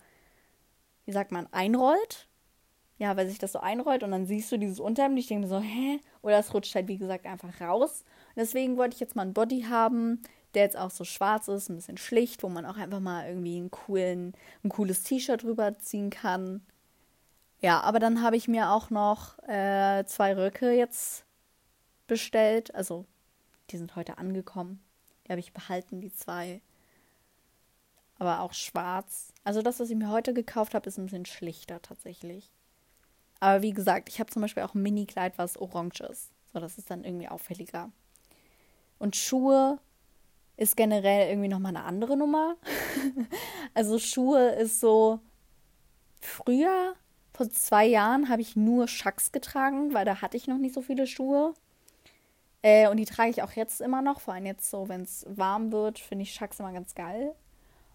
wie 1.08 1.12
sagt 1.12 1.32
man, 1.32 1.48
einrollt. 1.52 2.28
Ja, 2.98 3.16
weil 3.16 3.28
sich 3.28 3.38
das 3.38 3.52
so 3.52 3.60
einrollt 3.60 4.02
und 4.02 4.10
dann 4.10 4.26
siehst 4.26 4.52
du 4.52 4.58
dieses 4.58 4.78
Unterhemd. 4.78 5.18
Ich 5.18 5.28
denke 5.28 5.46
mir 5.46 5.48
so, 5.48 5.58
hä? 5.58 6.00
Oder 6.20 6.38
es 6.38 6.52
rutscht 6.52 6.74
halt, 6.74 6.86
wie 6.86 6.98
gesagt, 6.98 7.24
einfach 7.24 7.62
raus. 7.62 8.04
Und 8.28 8.36
deswegen 8.36 8.76
wollte 8.76 8.92
ich 8.92 9.00
jetzt 9.00 9.16
mal 9.16 9.22
einen 9.22 9.32
Body 9.32 9.62
haben, 9.62 10.20
der 10.52 10.64
jetzt 10.64 10.76
auch 10.76 10.90
so 10.90 11.04
schwarz 11.04 11.48
ist, 11.48 11.70
ein 11.70 11.76
bisschen 11.76 11.96
schlicht, 11.96 12.42
wo 12.42 12.50
man 12.50 12.66
auch 12.66 12.76
einfach 12.76 13.00
mal 13.00 13.26
irgendwie 13.26 13.56
einen 13.56 13.70
coolen, 13.70 14.34
ein 14.62 14.68
cooles 14.68 15.02
T-Shirt 15.02 15.44
drüber 15.44 15.78
ziehen 15.78 16.10
kann. 16.10 16.60
Ja, 17.62 17.80
aber 17.80 18.00
dann 18.00 18.22
habe 18.22 18.36
ich 18.36 18.46
mir 18.46 18.70
auch 18.70 18.90
noch 18.90 19.38
äh, 19.48 20.04
zwei 20.04 20.36
Röcke 20.36 20.72
jetzt 20.72 21.24
bestellt. 22.06 22.74
Also, 22.74 23.06
die 23.70 23.78
sind 23.78 23.96
heute 23.96 24.18
angekommen. 24.18 24.84
Die 25.26 25.30
habe 25.30 25.40
ich 25.40 25.54
behalten, 25.54 26.02
die 26.02 26.12
zwei 26.12 26.60
aber 28.18 28.40
auch 28.40 28.52
schwarz. 28.52 29.32
Also 29.44 29.62
das, 29.62 29.80
was 29.80 29.90
ich 29.90 29.96
mir 29.96 30.10
heute 30.10 30.34
gekauft 30.34 30.74
habe, 30.74 30.88
ist 30.88 30.98
ein 30.98 31.06
bisschen 31.06 31.26
schlichter 31.26 31.80
tatsächlich. 31.80 32.50
Aber 33.40 33.62
wie 33.62 33.72
gesagt, 33.72 34.08
ich 34.08 34.18
habe 34.18 34.30
zum 34.30 34.42
Beispiel 34.42 34.64
auch 34.64 34.74
ein 34.74 34.82
Mini-Kleid, 34.82 35.38
was 35.38 35.56
orange 35.56 36.00
ist. 36.00 36.30
So, 36.52 36.60
das 36.60 36.78
ist 36.78 36.90
dann 36.90 37.04
irgendwie 37.04 37.28
auffälliger. 37.28 37.90
Und 38.98 39.14
Schuhe 39.14 39.78
ist 40.56 40.76
generell 40.76 41.28
irgendwie 41.28 41.48
nochmal 41.48 41.76
eine 41.76 41.84
andere 41.84 42.16
Nummer. 42.16 42.56
also 43.74 43.98
Schuhe 43.98 44.50
ist 44.50 44.80
so, 44.80 45.20
früher, 46.20 46.94
vor 47.32 47.48
zwei 47.50 47.86
Jahren, 47.86 48.28
habe 48.28 48.42
ich 48.42 48.56
nur 48.56 48.88
Schacks 48.88 49.30
getragen, 49.30 49.94
weil 49.94 50.04
da 50.04 50.20
hatte 50.20 50.36
ich 50.36 50.48
noch 50.48 50.58
nicht 50.58 50.74
so 50.74 50.82
viele 50.82 51.06
Schuhe. 51.06 51.54
Äh, 52.62 52.88
und 52.88 52.96
die 52.96 53.04
trage 53.04 53.30
ich 53.30 53.42
auch 53.42 53.52
jetzt 53.52 53.80
immer 53.80 54.02
noch, 54.02 54.20
vor 54.20 54.34
allem 54.34 54.46
jetzt 54.46 54.68
so, 54.68 54.88
wenn 54.88 55.02
es 55.02 55.24
warm 55.28 55.70
wird, 55.70 56.00
finde 56.00 56.24
ich 56.24 56.34
Schacks 56.34 56.58
immer 56.58 56.72
ganz 56.72 56.96
geil. 56.96 57.36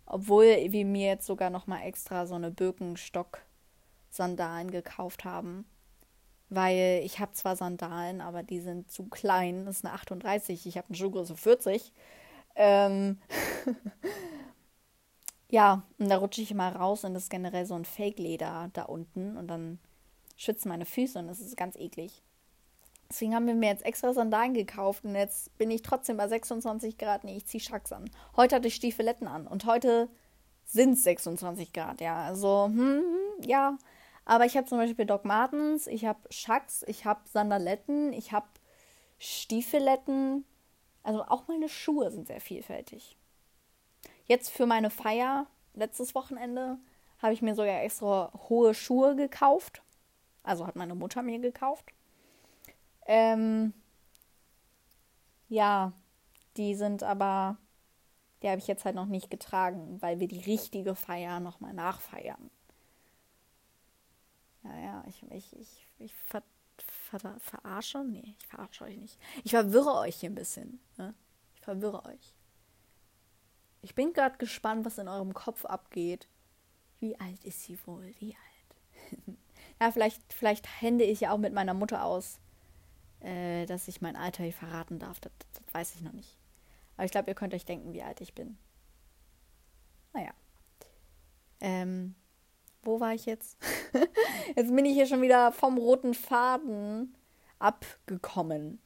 Obwohl 0.05 0.45
wir 0.45 0.85
mir 0.85 1.07
jetzt 1.07 1.25
sogar 1.25 1.49
noch 1.49 1.67
mal 1.67 1.81
extra 1.81 2.25
so 2.25 2.35
eine 2.35 2.51
Birkenstock-Sandalen 2.51 4.71
gekauft 4.71 5.25
haben. 5.25 5.65
Weil 6.49 7.01
ich 7.03 7.19
habe 7.19 7.31
zwar 7.31 7.55
Sandalen, 7.55 8.21
aber 8.21 8.43
die 8.43 8.59
sind 8.59 8.91
zu 8.91 9.05
klein. 9.05 9.65
Das 9.65 9.77
ist 9.77 9.85
eine 9.85 9.95
38. 9.95 10.67
Ich 10.67 10.77
habe 10.77 10.89
eine 10.89 10.97
Schuhgröße 10.97 11.35
40. 11.35 11.91
Ähm 12.55 13.19
ja, 15.49 15.83
und 15.97 16.09
da 16.09 16.17
rutsche 16.17 16.41
ich 16.41 16.51
immer 16.51 16.75
raus 16.75 17.05
und 17.05 17.13
das 17.13 17.23
ist 17.23 17.29
generell 17.29 17.65
so 17.65 17.75
ein 17.75 17.85
Fake-Leder 17.85 18.69
da 18.73 18.83
unten. 18.83 19.37
Und 19.37 19.47
dann 19.47 19.79
schützen 20.35 20.69
meine 20.69 20.85
Füße 20.85 21.17
und 21.17 21.27
das 21.27 21.39
ist 21.39 21.57
ganz 21.57 21.75
eklig. 21.75 22.21
Deswegen 23.13 23.35
haben 23.35 23.45
wir 23.45 23.53
mir 23.53 23.69
jetzt 23.69 23.85
extra 23.85 24.11
Sandalen 24.11 24.55
gekauft 24.55 25.05
und 25.05 25.13
jetzt 25.13 25.55
bin 25.59 25.69
ich 25.69 25.83
trotzdem 25.83 26.17
bei 26.17 26.27
26 26.27 26.97
Grad. 26.97 27.23
Nee, 27.23 27.37
ich 27.37 27.45
ziehe 27.45 27.61
Schacks 27.61 27.91
an. 27.91 28.09
Heute 28.35 28.55
hatte 28.55 28.67
ich 28.67 28.73
Stiefeletten 28.73 29.27
an 29.27 29.45
und 29.45 29.65
heute 29.65 30.09
sind 30.65 30.93
es 30.93 31.03
26 31.03 31.73
Grad, 31.73 32.01
ja. 32.01 32.23
Also, 32.23 32.65
hm, 32.65 33.03
ja. 33.45 33.77
Aber 34.25 34.45
ich 34.45 34.57
habe 34.57 34.65
zum 34.65 34.79
Beispiel 34.79 35.05
Doc 35.05 35.25
Martens, 35.25 35.85
ich 35.85 36.05
habe 36.05 36.21
Schacks, 36.31 36.83
ich 36.87 37.05
habe 37.05 37.19
Sandaletten, 37.31 38.13
ich 38.13 38.31
habe 38.31 38.47
Stiefeletten. 39.19 40.43
Also 41.03 41.21
auch 41.21 41.47
meine 41.47 41.69
Schuhe 41.69 42.09
sind 42.09 42.25
sehr 42.25 42.41
vielfältig. 42.41 43.15
Jetzt 44.25 44.49
für 44.49 44.65
meine 44.65 44.89
Feier, 44.89 45.45
letztes 45.75 46.15
Wochenende, 46.15 46.79
habe 47.19 47.33
ich 47.33 47.43
mir 47.43 47.53
sogar 47.53 47.83
extra 47.83 48.33
hohe 48.49 48.73
Schuhe 48.73 49.15
gekauft. 49.15 49.83
Also 50.41 50.65
hat 50.65 50.75
meine 50.75 50.95
Mutter 50.95 51.21
mir 51.21 51.37
gekauft. 51.37 51.93
Ähm, 53.05 53.73
ja, 55.49 55.93
die 56.57 56.75
sind 56.75 57.03
aber, 57.03 57.57
die 58.41 58.49
habe 58.49 58.59
ich 58.59 58.67
jetzt 58.67 58.85
halt 58.85 58.95
noch 58.95 59.05
nicht 59.05 59.29
getragen, 59.29 60.01
weil 60.01 60.19
wir 60.19 60.27
die 60.27 60.41
richtige 60.41 60.95
Feier 60.95 61.39
nochmal 61.39 61.73
nachfeiern. 61.73 62.49
Ja, 64.63 64.79
ja, 64.79 65.03
ich, 65.07 65.23
ich, 65.31 65.59
ich, 65.59 65.87
ich 65.99 66.13
ver, 66.15 66.43
ver, 66.77 67.39
verarsche? 67.39 68.03
Nee, 68.03 68.35
ich 68.39 68.47
verarsche 68.47 68.85
euch 68.85 68.97
nicht. 68.97 69.19
Ich 69.43 69.51
verwirre 69.51 69.95
euch 69.95 70.15
hier 70.15 70.29
ein 70.29 70.35
bisschen. 70.35 70.79
Ne? 70.97 71.13
Ich 71.55 71.61
verwirre 71.61 72.05
euch. 72.05 72.33
Ich 73.81 73.95
bin 73.95 74.13
gerade 74.13 74.37
gespannt, 74.37 74.85
was 74.85 74.97
in 74.97 75.09
eurem 75.09 75.33
Kopf 75.33 75.65
abgeht. 75.65 76.29
Wie 76.99 77.19
alt 77.19 77.43
ist 77.43 77.63
sie 77.63 77.77
wohl? 77.85 78.13
Wie 78.19 78.35
alt? 78.35 79.27
Ja, 79.81 79.91
vielleicht, 79.91 80.21
vielleicht 80.31 80.81
hände 80.81 81.03
ich 81.03 81.21
ja 81.21 81.31
auch 81.31 81.37
mit 81.37 81.51
meiner 81.51 81.73
Mutter 81.73 82.05
aus, 82.05 82.39
äh, 83.23 83.65
dass 83.65 83.87
ich 83.87 84.01
mein 84.01 84.15
Alter 84.15 84.43
hier 84.43 84.53
verraten 84.53 84.99
darf. 84.99 85.19
Das, 85.19 85.31
das 85.53 85.73
weiß 85.73 85.95
ich 85.95 86.01
noch 86.01 86.13
nicht. 86.13 86.37
Aber 86.95 87.05
ich 87.05 87.11
glaube, 87.11 87.29
ihr 87.29 87.35
könnt 87.35 87.53
euch 87.53 87.65
denken, 87.65 87.93
wie 87.93 88.03
alt 88.03 88.21
ich 88.21 88.33
bin. 88.33 88.57
Naja. 90.13 90.31
Ähm, 91.59 92.15
wo 92.83 92.99
war 92.99 93.13
ich 93.13 93.25
jetzt? 93.25 93.57
jetzt 94.55 94.75
bin 94.75 94.85
ich 94.85 94.93
hier 94.93 95.07
schon 95.07 95.21
wieder 95.21 95.51
vom 95.51 95.77
roten 95.77 96.13
Faden 96.13 97.15
abgekommen. 97.59 98.79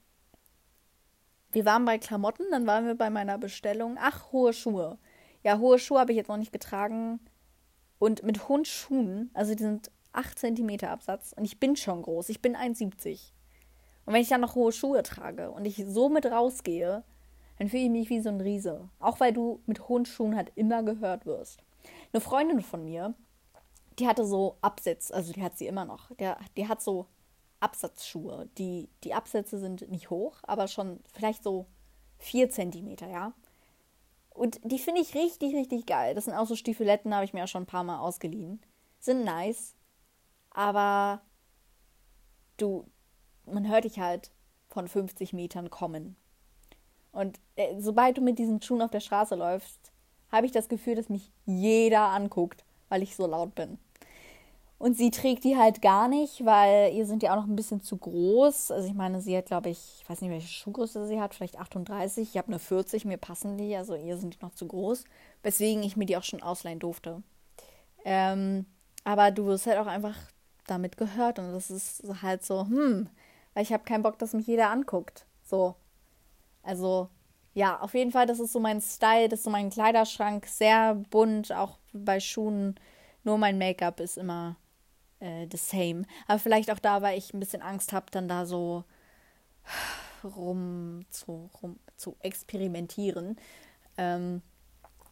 Wir 1.52 1.66
waren 1.66 1.86
bei 1.86 1.98
Klamotten, 1.98 2.46
dann 2.52 2.68
waren 2.68 2.86
wir 2.86 2.96
bei 2.96 3.10
meiner 3.10 3.38
Bestellung. 3.38 3.98
Ach, 4.00 4.32
hohe 4.32 4.54
Schuhe. 4.54 5.00
Ja, 5.44 5.58
hohe 5.58 5.80
Schuhe 5.80 6.00
habe 6.00 6.12
ich 6.12 6.18
jetzt 6.18 6.28
noch 6.28 6.38
nicht 6.38 6.52
getragen. 6.52 7.20
Und 8.00 8.22
mit 8.24 8.48
hohen 8.48 8.66
Schuhen, 8.66 9.32
also 9.34 9.56
die 9.56 9.64
sind 9.64 9.90
8 10.12 10.38
cm 10.38 10.86
Absatz 10.86 11.34
und 11.34 11.46
ich 11.46 11.60
bin 11.60 11.76
schon 11.76 12.04
groß. 12.04 12.30
Ich 12.30 12.42
bin 12.42 12.56
1,70. 12.56 13.32
Und 14.08 14.14
wenn 14.14 14.22
ich 14.22 14.30
dann 14.30 14.40
noch 14.40 14.56
hohe 14.56 14.72
Schuhe 14.72 15.04
trage 15.04 15.52
und 15.52 15.66
ich 15.66 15.84
so 15.86 16.08
mit 16.08 16.26
rausgehe, 16.26 17.04
dann 17.60 17.68
fühle 17.68 17.84
ich 17.84 17.90
mich 17.90 18.10
wie 18.10 18.22
so 18.22 18.30
ein 18.30 18.40
Riese. 18.40 18.88
Auch 19.00 19.20
weil 19.20 19.34
du 19.34 19.60
mit 19.66 19.90
hohen 19.90 20.06
Schuhen 20.06 20.38
halt 20.38 20.54
immer 20.56 20.82
gehört 20.82 21.26
wirst. 21.26 21.62
Eine 22.14 22.22
Freundin 22.22 22.62
von 22.62 22.86
mir, 22.86 23.16
die 24.00 24.08
hatte 24.08 24.26
so 24.26 24.56
Absätze, 24.62 25.14
also 25.14 25.34
die 25.34 25.44
hat 25.44 25.58
sie 25.58 25.68
immer 25.68 25.84
noch. 25.84 26.10
Der, 26.16 26.38
die 26.56 26.70
hat 26.70 26.82
so 26.82 27.08
Absatzschuhe. 27.60 28.48
Die, 28.58 28.88
die 29.04 29.14
Absätze 29.14 29.60
sind 29.60 29.92
nicht 29.92 30.10
hoch, 30.10 30.38
aber 30.44 30.70
schon 30.70 31.02
vielleicht 31.12 31.44
so 31.44 31.66
vier 32.18 32.50
Zentimeter, 32.50 33.10
ja. 33.10 33.34
Und 34.30 34.62
die 34.64 34.80
finde 34.80 35.02
ich 35.02 35.16
richtig, 35.16 35.54
richtig 35.54 35.86
geil. 35.86 36.16
Das 36.16 36.26
sind 36.26 36.34
auch 36.34 36.48
so 36.48 36.56
Stiefeletten, 36.56 37.14
habe 37.14 37.26
ich 37.26 37.34
mir 37.34 37.42
ja 37.42 37.48
schon 37.48 37.64
ein 37.64 37.68
paar 37.68 37.84
Mal 37.84 38.00
ausgeliehen. 38.00 38.62
Sind 39.00 39.26
nice, 39.26 39.76
aber 40.52 41.24
du, 42.56 42.86
man 43.52 43.68
hört 43.68 43.86
dich 43.86 44.00
halt 44.00 44.32
von 44.68 44.88
50 44.88 45.34
Metern 45.34 45.70
kommen. 45.70 46.16
Und 47.12 47.40
äh, 47.56 47.80
sobald 47.80 48.18
du 48.18 48.22
mit 48.22 48.38
diesen 48.38 48.62
Schuhen 48.62 48.82
auf 48.82 48.92
der 48.92 49.00
Straße 49.00 49.36
läufst, 49.36 49.92
habe 50.32 50.46
ich 50.46 50.52
das 50.52 50.70
Gefühl, 50.70 50.96
dass 50.96 51.10
mich 51.10 51.32
jeder 51.46 52.02
anguckt, 52.02 52.64
weil 52.90 53.02
ich 53.02 53.16
so 53.16 53.26
laut 53.26 53.56
bin. 53.56 53.80
Und 54.80 54.96
sie 54.96 55.10
trägt 55.10 55.44
die 55.44 55.58
halt 55.58 55.82
gar 55.82 56.08
nicht, 56.08 56.46
weil 56.46 56.94
ihr 56.94 57.08
sind 57.08 57.24
ja 57.24 57.32
auch 57.32 57.38
noch 57.38 57.48
ein 57.48 57.56
bisschen 57.56 57.82
zu 57.82 57.98
groß. 57.98 58.70
Also 58.70 58.88
ich 58.88 58.94
meine, 58.94 59.22
sie 59.22 59.36
hat, 59.36 59.48
glaube 59.48 59.70
ich, 59.70 60.02
ich 60.02 60.10
weiß 60.10 60.22
nicht, 60.22 60.30
welche 60.30 60.48
Schuhgröße 60.48 61.08
sie 61.08 61.20
hat, 61.20 61.34
vielleicht 61.34 61.58
38. 61.58 62.30
Ich 62.30 62.38
habe 62.38 62.50
eine 62.50 62.60
40, 62.60 63.06
mir 63.06 63.18
passen 63.18 63.58
die, 63.58 63.76
also 63.76 63.96
ihr 63.96 64.18
sind 64.18 64.36
die 64.36 64.46
noch 64.46 64.54
zu 64.54 64.68
groß. 64.68 65.06
Weswegen 65.42 65.82
ich 65.82 65.98
mir 65.98 66.06
die 66.06 66.16
auch 66.16 66.24
schon 66.24 66.44
ausleihen 66.44 66.80
durfte. 66.80 67.24
Ähm, 68.06 68.68
aber 69.04 69.32
du 69.32 69.48
wirst 69.48 69.66
halt 69.66 69.80
auch 69.80 69.88
einfach 69.88 70.16
damit 70.68 70.98
gehört 70.98 71.40
und 71.40 71.52
das 71.54 71.72
ist 71.72 72.04
halt 72.22 72.46
so, 72.46 72.68
hm, 72.68 73.10
weil 73.58 73.64
ich 73.64 73.74
habe 73.74 73.86
keinen 73.86 74.04
Bock, 74.04 74.20
dass 74.20 74.36
mich 74.36 74.46
jeder 74.46 74.70
anguckt. 74.70 75.26
So. 75.42 75.74
Also, 76.62 77.10
ja, 77.56 77.80
auf 77.80 77.96
jeden 77.96 78.12
Fall, 78.12 78.28
das 78.28 78.40
ist 78.40 78.54
so 78.54 78.60
mein 78.60 78.82
Style, 78.82 79.30
das 79.30 79.40
ist 79.40 79.46
so 79.46 79.50
mein 79.50 79.72
Kleiderschrank, 79.72 80.46
sehr 80.46 80.94
bunt, 80.94 81.52
auch 81.52 81.80
bei 81.92 82.20
Schuhen. 82.20 82.80
Nur 83.24 83.40
mein 83.40 83.58
Make-up 83.58 84.00
ist 84.00 84.16
immer 84.20 84.58
äh, 85.22 85.48
the 85.52 85.58
same. 85.58 86.04
Aber 86.28 86.38
vielleicht 86.38 86.70
auch 86.70 86.78
da, 86.78 87.02
weil 87.02 87.18
ich 87.18 87.34
ein 87.34 87.40
bisschen 87.40 87.64
Angst 87.64 87.94
habe, 87.94 88.06
dann 88.12 88.28
da 88.28 88.46
so 88.46 88.84
rum 90.24 91.08
zu, 91.10 91.50
rum 91.64 91.80
zu 91.96 92.16
experimentieren. 92.20 93.38
Ähm, 93.98 94.44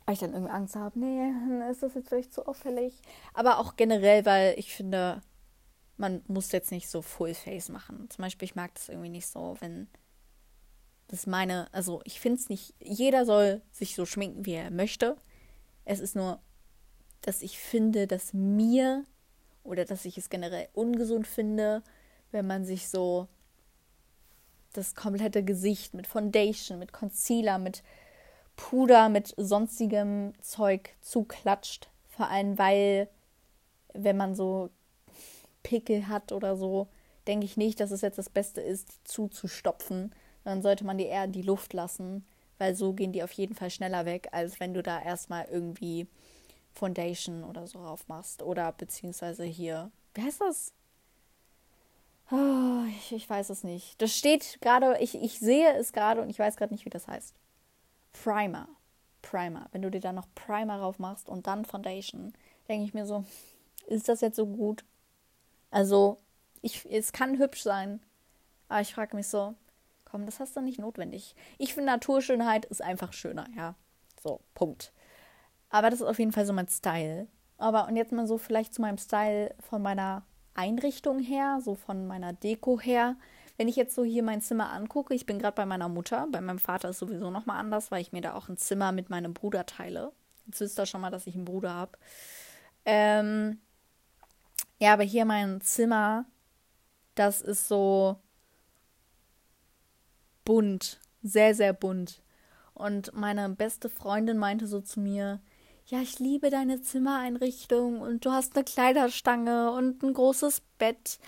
weil 0.06 0.14
ich 0.14 0.20
dann 0.20 0.34
irgendwie 0.34 0.54
Angst 0.54 0.76
habe, 0.76 1.00
nee, 1.00 1.32
ist 1.72 1.82
das 1.82 1.96
jetzt 1.96 2.10
vielleicht 2.10 2.32
zu 2.32 2.46
auffällig. 2.46 3.02
Aber 3.34 3.58
auch 3.58 3.76
generell, 3.76 4.24
weil 4.28 4.54
ich 4.60 4.76
finde, 4.76 5.24
man 5.98 6.22
muss 6.28 6.52
jetzt 6.52 6.72
nicht 6.72 6.90
so 6.90 7.02
Full 7.02 7.34
Face 7.34 7.70
machen. 7.70 8.10
Zum 8.10 8.24
Beispiel, 8.24 8.46
ich 8.46 8.56
mag 8.56 8.74
das 8.76 8.90
irgendwie 8.90 9.10
nicht 9.10 9.28
so, 9.28 9.56
wenn 9.60 9.88
das 11.08 11.28
meine, 11.28 11.72
also 11.74 12.02
ich 12.04 12.20
finde 12.20 12.40
es 12.40 12.50
nicht, 12.50 12.74
jeder 12.80 13.26
soll 13.26 13.62
sich 13.72 13.96
so 13.96 14.06
schminken, 14.06 14.46
wie 14.46 14.54
er 14.54 14.72
möchte. 14.72 15.18
Es 15.86 16.00
ist 16.00 16.16
nur, 16.16 16.40
dass 17.22 17.42
ich 17.42 17.60
finde, 17.60 18.08
dass 18.08 18.34
mir 18.34 19.06
oder 19.64 19.86
dass 19.86 20.06
ich 20.06 20.18
es 20.18 20.30
generell 20.30 20.68
ungesund 20.74 21.28
finde, 21.28 21.84
wenn 22.32 22.48
man 22.48 22.66
sich 22.66 22.90
so 22.90 23.28
das 24.74 24.96
komplette 24.96 25.44
Gesicht 25.44 25.94
mit 25.94 26.08
Foundation, 26.08 26.80
mit 26.80 26.92
Concealer, 26.92 27.58
mit 27.58 27.84
Puder, 28.56 29.10
mit 29.10 29.34
sonstigem 29.38 30.34
Zeug 30.42 30.96
zuklatscht. 31.02 31.90
Vor 32.10 32.30
allem, 32.30 32.58
weil, 32.58 33.10
wenn 33.94 34.18
man 34.18 34.36
so 34.36 34.70
Pickel 35.66 36.08
hat 36.08 36.32
oder 36.32 36.56
so, 36.56 36.88
denke 37.26 37.46
ich 37.46 37.58
nicht, 37.58 37.80
dass 37.80 37.90
es 37.90 38.02
jetzt 38.02 38.20
das 38.20 38.30
Beste 38.30 38.62
ist, 38.62 38.94
die 38.94 39.04
zuzustopfen. 39.04 40.14
Dann 40.44 40.62
sollte 40.62 40.86
man 40.86 41.00
die 41.00 41.08
eher 41.08 41.24
in 41.24 41.32
die 41.32 41.42
Luft 41.42 41.74
lassen, 41.74 42.24
weil 42.60 42.76
so 42.76 42.94
gehen 42.94 43.12
die 43.12 43.24
auf 43.24 43.32
jeden 43.32 43.56
Fall 43.56 43.72
schneller 43.72 44.06
weg, 44.06 44.30
als 44.32 44.60
wenn 44.60 44.76
du 44.76 44.84
da 44.84 45.02
erstmal 45.02 45.46
irgendwie 45.46 46.08
Foundation 46.72 47.44
oder 47.44 47.66
so 47.66 47.80
drauf 47.80 48.08
machst. 48.08 48.44
Oder 48.44 48.72
beziehungsweise 48.74 49.44
hier, 49.44 49.92
wie 50.14 50.22
heißt 50.22 50.42
das? 50.42 50.72
Oh, 52.32 52.84
ich, 52.90 53.12
ich, 53.12 53.28
weiß 53.28 53.50
es 53.50 53.64
nicht. 53.64 54.00
Das 54.00 54.16
steht 54.16 54.60
gerade, 54.62 54.98
ich, 55.00 55.16
ich 55.16 55.40
sehe 55.40 55.74
es 55.74 55.94
gerade 55.94 56.22
und 56.22 56.30
ich 56.30 56.38
weiß 56.38 56.58
gerade 56.58 56.74
nicht, 56.74 56.86
wie 56.86 56.92
das 56.92 57.08
heißt. 57.08 57.34
Primer. 58.14 58.68
Primer. 59.24 59.68
Wenn 59.72 59.82
du 59.82 59.90
dir 59.90 60.00
da 60.00 60.14
noch 60.14 60.28
Primer 60.36 60.78
drauf 60.78 61.00
machst 61.00 61.28
und 61.28 61.48
dann 61.48 61.66
Foundation, 61.66 62.34
denke 62.68 62.86
ich 62.86 62.94
mir 62.94 63.08
so, 63.08 63.26
ist 63.88 64.10
das 64.10 64.22
jetzt 64.22 64.36
so 64.36 64.46
gut? 64.46 64.86
Also, 65.72 66.22
ich, 66.62 66.86
es 66.90 67.12
kann 67.12 67.38
hübsch 67.38 67.64
sein, 67.64 68.00
aber 68.70 68.82
ich 68.82 68.94
frage 68.94 69.16
mich 69.16 69.28
so, 69.28 69.56
komm, 70.06 70.26
das 70.26 70.40
hast 70.40 70.56
du 70.56 70.62
nicht 70.62 70.80
notwendig. 70.80 71.36
Ich 71.58 71.74
finde, 71.74 71.92
Naturschönheit 71.92 72.66
ist 72.66 72.82
einfach 72.82 73.14
schöner, 73.14 73.48
ja. 73.56 73.76
So, 74.22 74.40
Punkt. 74.54 74.94
Aber 75.70 75.90
das 75.90 76.00
ist 76.00 76.08
auf 76.08 76.20
jeden 76.20 76.32
Fall 76.32 76.46
so 76.46 76.54
mein 76.54 76.68
Style. 76.68 77.28
Aber 77.58 77.88
und 77.88 77.96
jetzt 77.96 78.12
mal 78.12 78.28
so 78.28 78.38
vielleicht 78.38 78.74
zu 78.74 78.82
meinem 78.82 78.98
Style 78.98 79.54
von 79.60 79.82
meiner 79.82 80.24
Einrichtung 80.54 81.20
her, 81.20 81.60
so 81.62 81.76
von 81.76 82.08
meiner 82.08 82.34
Deko 82.34 82.80
her. 82.80 83.18
Wenn 83.58 83.68
ich 83.68 83.76
jetzt 83.76 83.96
so 83.96 84.04
hier 84.04 84.24
mein 84.24 84.42
Zimmer 84.42 84.72
angucke, 84.72 85.14
ich 85.14 85.26
bin 85.26 85.40
gerade 85.40 85.56
bei 85.56 85.66
meiner 85.66 85.88
Mutter, 85.88 86.28
bei 86.32 86.42
meinem 86.42 86.60
Vater 86.60 86.90
ist 86.90 87.00
sowieso 87.00 87.30
nochmal 87.30 87.60
anders, 87.60 87.92
weil 87.92 88.02
ich 88.02 88.12
mir 88.12 88.22
da 88.22 88.34
auch 88.34 88.50
ein 88.50 88.58
Zimmer 88.58 88.92
mit 88.92 89.10
meinem 89.10 89.34
Bruder 89.34 89.66
teile. 89.66 90.12
Jetzt 90.46 90.60
wisst 90.60 90.80
ihr 90.80 90.86
schon 90.86 91.02
mal, 91.02 91.12
dass 91.12 91.28
ich 91.28 91.36
einen 91.36 91.46
Bruder 91.46 91.74
habe. 91.74 91.98
Ähm, 92.86 93.60
ja, 94.80 94.94
aber 94.94 95.04
hier 95.04 95.26
mein 95.26 95.62
Zimmer, 95.62 96.26
das 97.16 97.42
ist 97.42 97.68
so 97.68 98.20
bunt, 100.44 101.00
sehr, 101.24 101.56
sehr 101.56 101.74
bunt. 101.74 102.22
Und 102.74 103.14
meine 103.14 103.50
beste 103.50 103.90
Freundin 103.90 104.38
meinte 104.38 104.68
so 104.68 104.82
zu 104.82 105.00
mir, 105.00 105.42
ja, 105.88 106.02
ich 106.02 106.20
liebe 106.20 106.50
deine 106.50 106.82
Zimmereinrichtung 106.82 108.02
und 108.02 108.26
du 108.26 108.32
hast 108.32 108.56
eine 108.56 108.66
Kleiderstange 108.66 109.72
und 109.72 110.02
ein 110.04 110.14
großes 110.14 110.62
Bett 110.78 111.20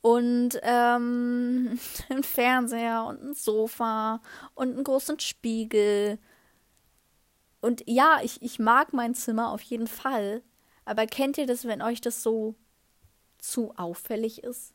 und 0.00 0.60
ähm, 0.62 1.78
einen 2.08 2.22
Fernseher 2.22 3.04
und 3.04 3.22
ein 3.22 3.34
Sofa 3.34 4.20
und 4.54 4.74
einen 4.74 4.84
großen 4.84 5.18
Spiegel. 5.18 6.18
Und 7.60 7.82
ja, 7.86 8.20
ich, 8.22 8.42
ich 8.42 8.58
mag 8.58 8.92
mein 8.92 9.14
Zimmer 9.14 9.50
auf 9.50 9.62
jeden 9.62 9.86
Fall. 9.86 10.42
Aber 10.84 11.06
kennt 11.06 11.38
ihr 11.38 11.46
das, 11.46 11.64
wenn 11.64 11.80
euch 11.80 12.00
das 12.00 12.22
so 12.22 12.56
zu 13.42 13.74
auffällig 13.76 14.42
ist? 14.42 14.72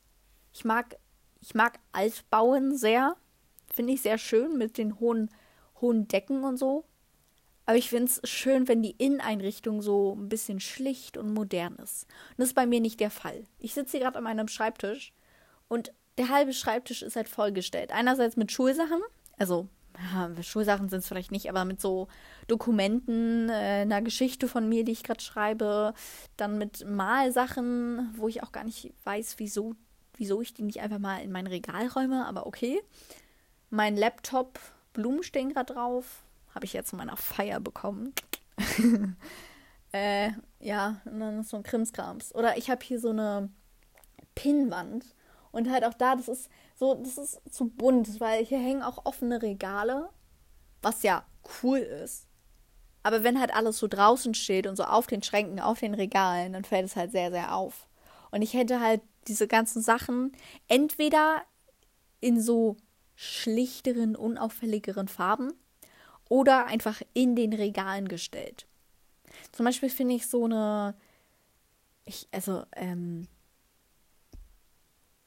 Ich 0.53 0.65
mag, 0.65 0.97
ich 1.41 1.56
mag 1.56 1.80
Altbauen 1.91 2.77
sehr. 2.77 3.15
Finde 3.73 3.93
ich 3.93 4.01
sehr 4.01 4.17
schön 4.17 4.58
mit 4.58 4.77
den 4.77 4.99
hohen, 4.99 5.30
hohen 5.82 6.08
Decken 6.08 6.43
und 6.43 6.58
so. 6.58 6.86
Aber 7.65 7.77
ich 7.77 7.89
finde 7.89 8.06
es 8.06 8.21
schön, 8.30 8.67
wenn 8.69 8.82
die 8.82 8.95
Inneneinrichtung 8.97 9.82
so 9.82 10.15
ein 10.15 10.30
bisschen 10.30 10.62
schlicht 10.62 11.17
und 11.17 11.34
modern 11.34 11.75
ist. 11.75 12.03
Und 12.30 12.39
das 12.39 12.49
ist 12.49 12.56
bei 12.56 12.65
mir 12.65 12.80
nicht 12.80 13.01
der 13.01 13.12
Fall. 13.12 13.45
Ich 13.60 13.73
sitze 13.73 13.97
hier 13.97 14.06
gerade 14.06 14.17
an 14.17 14.23
meinem 14.23 14.47
Schreibtisch 14.47 15.12
und 15.67 15.91
der 16.17 16.30
halbe 16.30 16.53
Schreibtisch 16.53 17.01
ist 17.01 17.17
halt 17.17 17.27
vollgestellt. 17.27 17.91
Einerseits 17.91 18.38
mit 18.38 18.51
Schulsachen, 18.51 19.01
also 19.38 19.67
Schulsachen 20.41 20.89
sind 20.89 20.99
es 20.99 21.07
vielleicht 21.07 21.31
nicht, 21.31 21.49
aber 21.49 21.65
mit 21.65 21.81
so 21.81 22.07
Dokumenten, 22.47 23.49
äh, 23.49 23.81
einer 23.81 24.01
Geschichte 24.01 24.47
von 24.47 24.67
mir, 24.69 24.83
die 24.83 24.91
ich 24.91 25.03
gerade 25.03 25.21
schreibe, 25.21 25.93
dann 26.38 26.57
mit 26.57 26.86
Malsachen, 26.88 28.13
wo 28.15 28.27
ich 28.27 28.43
auch 28.43 28.51
gar 28.51 28.63
nicht 28.63 28.93
weiß, 29.03 29.36
wieso, 29.38 29.75
wieso 30.15 30.41
ich 30.41 30.53
die 30.53 30.63
nicht 30.63 30.81
einfach 30.81 30.99
mal 30.99 31.21
in 31.21 31.31
mein 31.31 31.47
Regal 31.47 31.88
räume, 31.88 32.25
aber 32.25 32.47
okay. 32.47 32.81
Mein 33.69 33.97
Laptop, 33.97 34.60
Blumen 34.93 35.23
stehen 35.23 35.53
gerade 35.53 35.73
drauf, 35.73 36.23
habe 36.55 36.65
ich 36.65 36.73
jetzt 36.73 36.89
zu 36.89 36.95
meiner 36.95 37.17
Feier 37.17 37.60
bekommen. 37.60 38.13
äh, 39.91 40.31
ja, 40.60 41.01
und 41.05 41.19
dann 41.19 41.43
so 41.43 41.57
ein 41.57 41.63
Krimskrams. 41.63 42.33
Oder 42.33 42.57
ich 42.57 42.69
habe 42.69 42.83
hier 42.83 42.99
so 42.99 43.10
eine 43.10 43.49
Pinnwand. 44.36 45.05
Und 45.51 45.69
halt 45.71 45.83
auch 45.83 45.93
da, 45.93 46.15
das 46.15 46.27
ist 46.27 46.49
so, 46.75 46.95
das 46.95 47.17
ist 47.17 47.41
zu 47.49 47.69
bunt, 47.69 48.19
weil 48.19 48.45
hier 48.45 48.60
hängen 48.60 48.83
auch 48.83 49.05
offene 49.05 49.41
Regale, 49.41 50.10
was 50.81 51.03
ja 51.03 51.25
cool 51.63 51.79
ist. 51.79 52.27
Aber 53.03 53.23
wenn 53.23 53.39
halt 53.39 53.55
alles 53.55 53.77
so 53.77 53.88
draußen 53.88 54.33
steht 54.33 54.67
und 54.67 54.75
so 54.75 54.83
auf 54.83 55.07
den 55.07 55.23
Schränken, 55.23 55.60
auf 55.60 55.79
den 55.79 55.93
Regalen, 55.93 56.53
dann 56.53 56.65
fällt 56.65 56.86
es 56.86 56.95
halt 56.95 57.12
sehr, 57.12 57.31
sehr 57.31 57.55
auf. 57.55 57.88
Und 58.31 58.41
ich 58.41 58.53
hätte 58.53 58.81
halt 58.81 59.01
diese 59.27 59.47
ganzen 59.47 59.81
Sachen 59.81 60.33
entweder 60.67 61.41
in 62.19 62.41
so 62.41 62.77
schlichteren, 63.15 64.15
unauffälligeren 64.15 65.07
Farben 65.07 65.53
oder 66.29 66.65
einfach 66.65 67.01
in 67.13 67.36
den 67.36 67.53
Regalen 67.53 68.07
gestellt. 68.07 68.67
Zum 69.51 69.65
Beispiel 69.65 69.89
finde 69.89 70.15
ich 70.15 70.27
so 70.27 70.45
eine, 70.45 70.95
ich, 72.05 72.27
also, 72.31 72.63
ähm, 72.75 73.27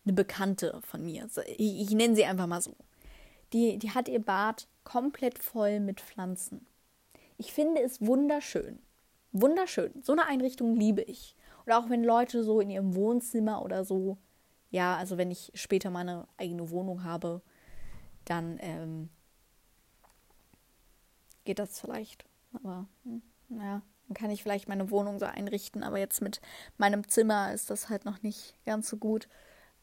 eine 0.05 0.15
Bekannte 0.15 0.81
von 0.83 1.05
mir, 1.05 1.29
ich, 1.47 1.81
ich 1.81 1.91
nenne 1.91 2.15
sie 2.15 2.25
einfach 2.25 2.47
mal 2.47 2.63
so, 2.63 2.77
die, 3.53 3.79
die 3.79 3.91
hat 3.91 4.09
ihr 4.09 4.25
Bad 4.25 4.69
komplett 4.85 5.39
voll 5.39 5.81
mit 5.81 6.01
Pflanzen. 6.01 6.67
Ich 7.37 7.53
finde 7.53 7.83
es 7.83 8.01
wunderschön. 8.01 8.79
Wunderschön. 9.33 9.93
So 10.03 10.13
eine 10.13 10.27
Einrichtung 10.27 10.77
liebe 10.77 11.03
ich. 11.03 11.37
Oder 11.65 11.79
auch 11.79 11.89
wenn 11.89 12.05
Leute 12.05 12.43
so 12.43 12.61
in 12.61 12.71
ihrem 12.71 12.95
Wohnzimmer 12.95 13.65
oder 13.65 13.85
so, 13.85 14.19
ja, 14.71 14.97
also 14.97 15.19
wenn 15.19 15.31
ich 15.31 15.51
später 15.55 15.91
meine 15.91 16.27
eigene 16.37 16.71
Wohnung 16.71 17.05
habe, 17.05 17.43
dann 18.25 18.59
ähm, 18.61 19.09
geht 21.45 21.59
das 21.59 21.81
vielleicht. 21.81 22.25
Aber 22.53 22.87
hm, 23.05 23.23
naja, 23.49 23.83
dann 24.09 24.15
kann 24.15 24.31
ich 24.31 24.43
vielleicht 24.43 24.69
meine 24.69 24.91
Wohnung 24.91 25.19
so 25.19 25.27
einrichten. 25.27 25.83
Aber 25.83 25.99
jetzt 25.99 26.21
mit 26.21 26.41
meinem 26.77 27.09
Zimmer 27.09 27.53
ist 27.53 27.71
das 27.71 27.89
halt 27.89 28.05
noch 28.05 28.23
nicht 28.23 28.55
ganz 28.65 28.89
so 28.89 28.97
gut. 28.97 29.29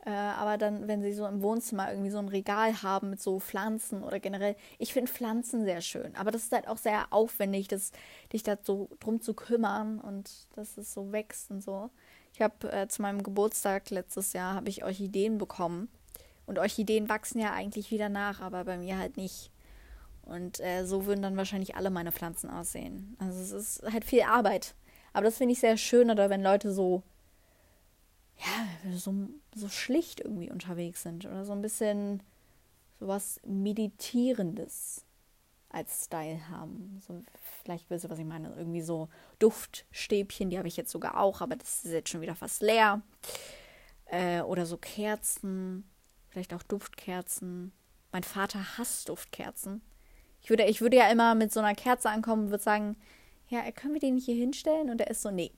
Äh, 0.08 0.12
aber 0.12 0.58
dann, 0.58 0.88
wenn 0.88 1.02
sie 1.02 1.12
so 1.12 1.28
im 1.28 1.42
Wohnzimmer 1.42 1.92
irgendwie 1.92 2.12
so 2.12 2.18
ein 2.18 2.30
Regal 2.30 2.82
haben 2.82 3.10
mit 3.10 3.22
so 3.22 3.42
Pflanzen 3.42 4.04
oder 4.04 4.22
generell, 4.22 4.56
ich 4.80 4.94
finde 4.94 5.12
Pflanzen 5.12 5.66
sehr 5.66 5.82
schön. 5.82 6.16
Aber 6.16 6.32
das 6.32 6.44
ist 6.44 6.54
halt 6.54 6.70
auch 6.70 6.78
sehr 6.78 7.08
aufwendig, 7.12 7.68
das, 7.68 7.92
dich 8.32 8.42
da 8.42 8.58
so 8.64 8.88
drum 9.02 9.20
zu 9.20 9.34
kümmern 9.34 10.00
und 10.00 10.48
dass 10.56 10.78
es 10.78 10.94
so 10.94 11.12
wächst 11.12 11.52
und 11.52 11.62
so. 11.62 11.90
Ich 12.34 12.42
habe 12.42 12.72
äh, 12.72 12.88
zu 12.88 13.02
meinem 13.02 13.22
Geburtstag 13.22 13.90
letztes 13.90 14.32
Jahr 14.32 14.54
habe 14.56 14.70
ich 14.70 14.86
Orchideen 14.86 15.38
bekommen. 15.38 15.90
Und 16.46 16.58
Orchideen 16.58 17.10
wachsen 17.10 17.40
ja 17.40 17.52
eigentlich 17.52 17.92
wieder 17.92 18.08
nach, 18.08 18.40
aber 18.40 18.64
bei 18.64 18.78
mir 18.78 18.98
halt 18.98 19.18
nicht. 19.18 19.52
Und 20.22 20.62
äh, 20.62 20.86
so 20.86 21.06
würden 21.06 21.22
dann 21.22 21.36
wahrscheinlich 21.36 21.76
alle 21.76 21.90
meine 21.90 22.14
Pflanzen 22.14 22.50
aussehen. 22.50 23.18
Also 23.20 23.42
es 23.42 23.52
ist 23.52 23.92
halt 23.92 24.06
viel 24.06 24.22
Arbeit. 24.22 24.74
Aber 25.12 25.26
das 25.26 25.38
finde 25.38 25.52
ich 25.52 25.60
sehr 25.60 25.76
schön, 25.76 26.10
oder 26.10 26.30
wenn 26.30 26.42
Leute 26.44 26.72
so 26.72 27.04
ja, 28.40 28.92
so, 28.96 29.14
so 29.56 29.70
schlicht 29.70 30.20
irgendwie 30.20 30.52
unterwegs 30.52 31.04
sind 31.04 31.26
oder 31.26 31.46
so 31.46 31.54
ein 31.54 31.62
bisschen 31.62 32.22
sowas 33.00 33.40
Meditierendes 33.46 35.06
als 35.70 36.06
Style 36.06 36.50
haben. 36.50 37.00
So, 37.06 37.22
vielleicht 37.64 37.90
wisst 37.90 38.06
ihr, 38.06 38.10
was 38.10 38.20
ich 38.20 38.26
meine. 38.26 38.54
Irgendwie 38.56 38.82
so 38.82 39.10
Duftstäbchen, 39.40 40.50
die 40.50 40.58
habe 40.58 40.68
ich 40.68 40.78
jetzt 40.78 40.92
sogar 40.92 41.20
auch, 41.20 41.42
aber 41.42 41.56
das 41.56 41.84
ist 41.84 41.92
jetzt 41.92 42.10
schon 42.10 42.22
wieder 42.22 42.36
fast 42.36 42.62
leer. 42.62 43.02
Äh, 44.06 44.42
oder 44.42 44.66
so 44.66 44.78
Kerzen, 44.78 45.90
vielleicht 46.30 46.54
auch 46.54 46.64
Duftkerzen. 46.64 47.74
Mein 48.12 48.24
Vater 48.24 48.78
hasst 48.78 49.10
Duftkerzen. 49.10 49.82
Ich 50.42 50.50
würde, 50.50 50.64
ich 50.66 50.82
würde 50.82 50.98
ja 50.98 51.12
immer 51.12 51.36
mit 51.36 51.52
so 51.52 51.60
einer 51.60 51.76
Kerze 51.76 52.10
ankommen 52.10 52.46
und 52.46 52.52
würde 52.52 52.64
sagen, 52.64 52.96
ja, 53.50 53.70
können 53.72 54.00
wir 54.00 54.12
nicht 54.12 54.26
hier 54.26 54.36
hinstellen? 54.36 54.90
Und 54.90 55.02
er 55.02 55.10
ist 55.10 55.22
so, 55.22 55.32
nee, 55.32 55.52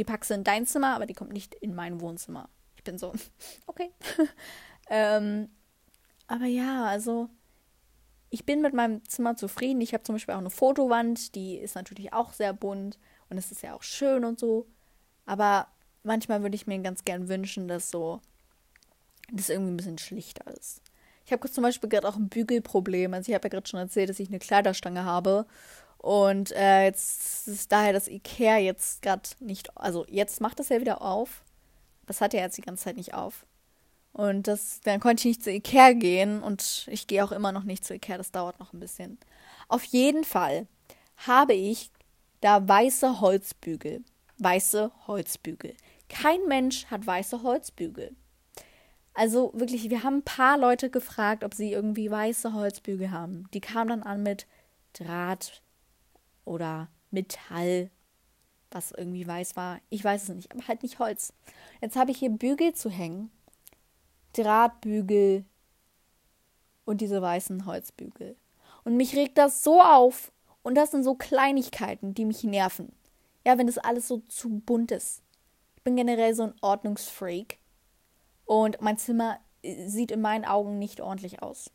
die 0.00 0.04
packst 0.04 0.30
du 0.30 0.34
in 0.34 0.44
dein 0.44 0.64
Zimmer, 0.64 0.94
aber 0.94 1.04
die 1.04 1.12
kommt 1.12 1.34
nicht 1.34 1.54
in 1.54 1.74
mein 1.74 2.00
Wohnzimmer. 2.00 2.48
Ich 2.74 2.84
bin 2.84 2.96
so, 2.96 3.12
okay. 3.66 3.90
ähm, 4.88 5.50
aber 6.26 6.46
ja, 6.46 6.86
also 6.86 7.28
ich 8.30 8.46
bin 8.46 8.62
mit 8.62 8.72
meinem 8.72 9.04
Zimmer 9.04 9.36
zufrieden. 9.36 9.82
Ich 9.82 9.92
habe 9.92 10.02
zum 10.02 10.14
Beispiel 10.14 10.34
auch 10.34 10.38
eine 10.38 10.48
Fotowand, 10.48 11.34
die 11.34 11.58
ist 11.58 11.74
natürlich 11.74 12.14
auch 12.14 12.32
sehr 12.32 12.54
bunt 12.54 12.98
und 13.28 13.36
es 13.36 13.52
ist 13.52 13.62
ja 13.62 13.74
auch 13.74 13.82
schön 13.82 14.24
und 14.24 14.38
so. 14.40 14.66
Aber 15.26 15.66
manchmal 16.02 16.40
würde 16.40 16.56
ich 16.56 16.66
mir 16.66 16.78
ganz 16.78 17.04
gern 17.04 17.28
wünschen, 17.28 17.68
dass 17.68 17.90
so 17.90 18.22
das 19.30 19.50
irgendwie 19.50 19.72
ein 19.72 19.76
bisschen 19.76 19.98
schlichter 19.98 20.50
ist. 20.58 20.80
Ich 21.26 21.32
habe 21.32 21.50
zum 21.50 21.62
Beispiel 21.62 21.90
gerade 21.90 22.08
auch 22.08 22.16
ein 22.16 22.30
Bügelproblem. 22.30 23.12
Also 23.12 23.28
ich 23.28 23.34
habe 23.34 23.48
ja 23.48 23.50
gerade 23.50 23.68
schon 23.68 23.80
erzählt, 23.80 24.08
dass 24.08 24.18
ich 24.18 24.28
eine 24.28 24.38
Kleiderstange 24.38 25.04
habe 25.04 25.44
und 26.00 26.52
äh, 26.52 26.84
jetzt 26.84 27.46
ist 27.46 27.70
daher 27.70 27.92
das 27.92 28.08
Ikea 28.08 28.56
jetzt 28.56 29.02
gerade 29.02 29.28
nicht, 29.38 29.76
also 29.76 30.06
jetzt 30.08 30.40
macht 30.40 30.58
das 30.58 30.70
ja 30.70 30.80
wieder 30.80 31.02
auf. 31.02 31.42
Das 32.06 32.22
hat 32.22 32.32
ja 32.32 32.40
jetzt 32.40 32.56
die 32.56 32.62
ganze 32.62 32.84
Zeit 32.84 32.96
nicht 32.96 33.12
auf. 33.12 33.44
Und 34.12 34.48
das, 34.48 34.80
dann 34.80 34.98
konnte 34.98 35.20
ich 35.20 35.36
nicht 35.36 35.44
zu 35.44 35.52
Ikea 35.52 35.92
gehen 35.92 36.42
und 36.42 36.88
ich 36.90 37.06
gehe 37.06 37.22
auch 37.22 37.32
immer 37.32 37.52
noch 37.52 37.64
nicht 37.64 37.84
zu 37.84 37.94
Ikea, 37.94 38.16
das 38.16 38.32
dauert 38.32 38.58
noch 38.58 38.72
ein 38.72 38.80
bisschen. 38.80 39.18
Auf 39.68 39.84
jeden 39.84 40.24
Fall 40.24 40.66
habe 41.18 41.52
ich 41.52 41.90
da 42.40 42.66
weiße 42.66 43.20
Holzbügel. 43.20 44.02
Weiße 44.38 44.90
Holzbügel. 45.06 45.74
Kein 46.08 46.40
Mensch 46.48 46.86
hat 46.86 47.06
weiße 47.06 47.42
Holzbügel. 47.42 48.16
Also 49.12 49.52
wirklich, 49.54 49.90
wir 49.90 50.02
haben 50.02 50.18
ein 50.18 50.24
paar 50.24 50.56
Leute 50.56 50.88
gefragt, 50.88 51.44
ob 51.44 51.52
sie 51.52 51.72
irgendwie 51.72 52.10
weiße 52.10 52.54
Holzbügel 52.54 53.10
haben. 53.10 53.48
Die 53.52 53.60
kamen 53.60 53.90
dann 53.90 54.02
an 54.02 54.22
mit 54.22 54.46
Draht, 54.94 55.60
oder 56.44 56.88
Metall, 57.10 57.90
was 58.70 58.92
irgendwie 58.92 59.26
weiß 59.26 59.56
war. 59.56 59.80
Ich 59.88 60.04
weiß 60.04 60.24
es 60.24 60.28
nicht, 60.30 60.52
aber 60.52 60.66
halt 60.68 60.82
nicht 60.82 60.98
Holz. 60.98 61.32
Jetzt 61.80 61.96
habe 61.96 62.10
ich 62.10 62.18
hier 62.18 62.30
Bügel 62.30 62.74
zu 62.74 62.90
hängen, 62.90 63.30
Drahtbügel 64.32 65.44
und 66.84 67.00
diese 67.00 67.20
weißen 67.20 67.66
Holzbügel. 67.66 68.36
Und 68.84 68.96
mich 68.96 69.16
regt 69.16 69.38
das 69.38 69.62
so 69.62 69.80
auf. 69.80 70.32
Und 70.62 70.74
das 70.74 70.90
sind 70.90 71.04
so 71.04 71.14
Kleinigkeiten, 71.14 72.14
die 72.14 72.24
mich 72.24 72.44
nerven. 72.44 72.92
Ja, 73.46 73.56
wenn 73.58 73.66
das 73.66 73.78
alles 73.78 74.06
so 74.06 74.18
zu 74.28 74.48
bunt 74.50 74.90
ist. 74.90 75.22
Ich 75.76 75.82
bin 75.82 75.96
generell 75.96 76.34
so 76.34 76.44
ein 76.44 76.54
Ordnungsfreak. 76.60 77.58
Und 78.44 78.80
mein 78.80 78.98
Zimmer 78.98 79.38
äh, 79.62 79.88
sieht 79.88 80.10
in 80.10 80.20
meinen 80.20 80.44
Augen 80.44 80.78
nicht 80.78 81.00
ordentlich 81.00 81.42
aus 81.42 81.70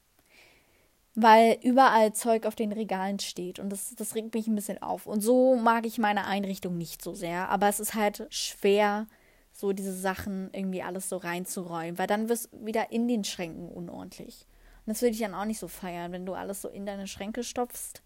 weil 1.16 1.58
überall 1.64 2.14
Zeug 2.14 2.46
auf 2.46 2.56
den 2.56 2.74
Regalen 2.74 3.20
steht 3.20 3.60
und 3.60 3.70
das, 3.70 3.96
das 3.96 4.16
regt 4.16 4.34
mich 4.34 4.48
ein 4.48 4.56
bisschen 4.56 4.82
auf. 4.82 5.08
Und 5.08 5.22
so 5.22 5.56
mag 5.56 5.86
ich 5.86 5.98
meine 5.98 6.26
Einrichtung 6.26 6.78
nicht 6.78 7.02
so 7.02 7.14
sehr, 7.14 7.50
aber 7.50 7.70
es 7.70 7.80
ist 7.80 7.96
halt 7.96 8.28
schwer, 8.30 9.08
so 9.54 9.72
diese 9.72 9.94
Sachen 9.94 10.50
irgendwie 10.52 10.84
alles 10.84 11.08
so 11.08 11.16
reinzuräumen, 11.16 11.98
weil 11.98 12.08
dann 12.08 12.28
wirst 12.28 12.50
du 12.52 12.66
wieder 12.66 12.92
in 12.92 13.08
den 13.08 13.24
Schränken 13.24 13.70
unordentlich. 13.70 14.46
Und 14.86 14.92
das 14.92 15.02
würde 15.02 15.14
ich 15.14 15.22
dann 15.22 15.34
auch 15.34 15.46
nicht 15.46 15.60
so 15.60 15.70
feiern, 15.70 16.12
wenn 16.12 16.26
du 16.26 16.34
alles 16.34 16.62
so 16.62 16.68
in 16.68 16.86
deine 16.86 17.08
Schränke 17.08 17.44
stopfst. 17.44 18.04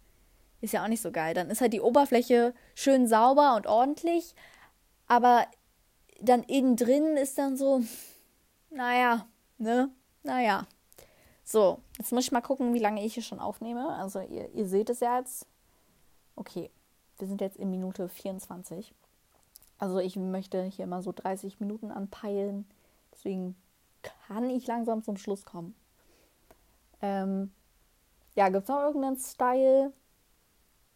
Ist 0.61 0.73
ja 0.73 0.83
auch 0.83 0.87
nicht 0.87 1.01
so 1.01 1.11
geil. 1.11 1.33
Dann 1.33 1.49
ist 1.49 1.61
halt 1.61 1.73
die 1.73 1.81
Oberfläche 1.81 2.53
schön 2.75 3.07
sauber 3.07 3.55
und 3.55 3.65
ordentlich, 3.65 4.35
aber 5.07 5.47
dann 6.21 6.43
innen 6.43 6.75
drin 6.75 7.17
ist 7.17 7.37
dann 7.37 7.57
so, 7.57 7.81
naja, 8.69 9.27
ne? 9.57 9.89
Naja. 10.21 10.67
So, 11.51 11.79
jetzt 11.97 12.11
muss 12.11 12.25
ich 12.25 12.31
mal 12.31 12.41
gucken, 12.41 12.75
wie 12.75 12.79
lange 12.79 13.03
ich 13.03 13.15
hier 13.15 13.23
schon 13.23 13.39
aufnehme. 13.39 13.95
Also 13.95 14.19
ihr, 14.19 14.53
ihr 14.53 14.67
seht 14.67 14.87
es 14.91 14.99
ja 14.99 15.17
jetzt. 15.17 15.47
Okay, 16.35 16.69
wir 17.17 17.27
sind 17.27 17.41
jetzt 17.41 17.57
in 17.57 17.71
Minute 17.71 18.07
24. 18.07 18.93
Also 19.79 19.97
ich 19.97 20.15
möchte 20.15 20.61
hier 20.61 20.85
immer 20.85 21.01
so 21.01 21.11
30 21.11 21.59
Minuten 21.59 21.89
anpeilen. 21.89 22.69
Deswegen 23.11 23.55
kann 24.27 24.47
ich 24.51 24.67
langsam 24.67 25.01
zum 25.01 25.17
Schluss 25.17 25.43
kommen. 25.43 25.73
Ähm, 27.01 27.51
ja, 28.35 28.49
gibt 28.49 28.65
es 28.65 28.69
noch 28.69 28.83
irgendeinen 28.83 29.17
Style, 29.17 29.91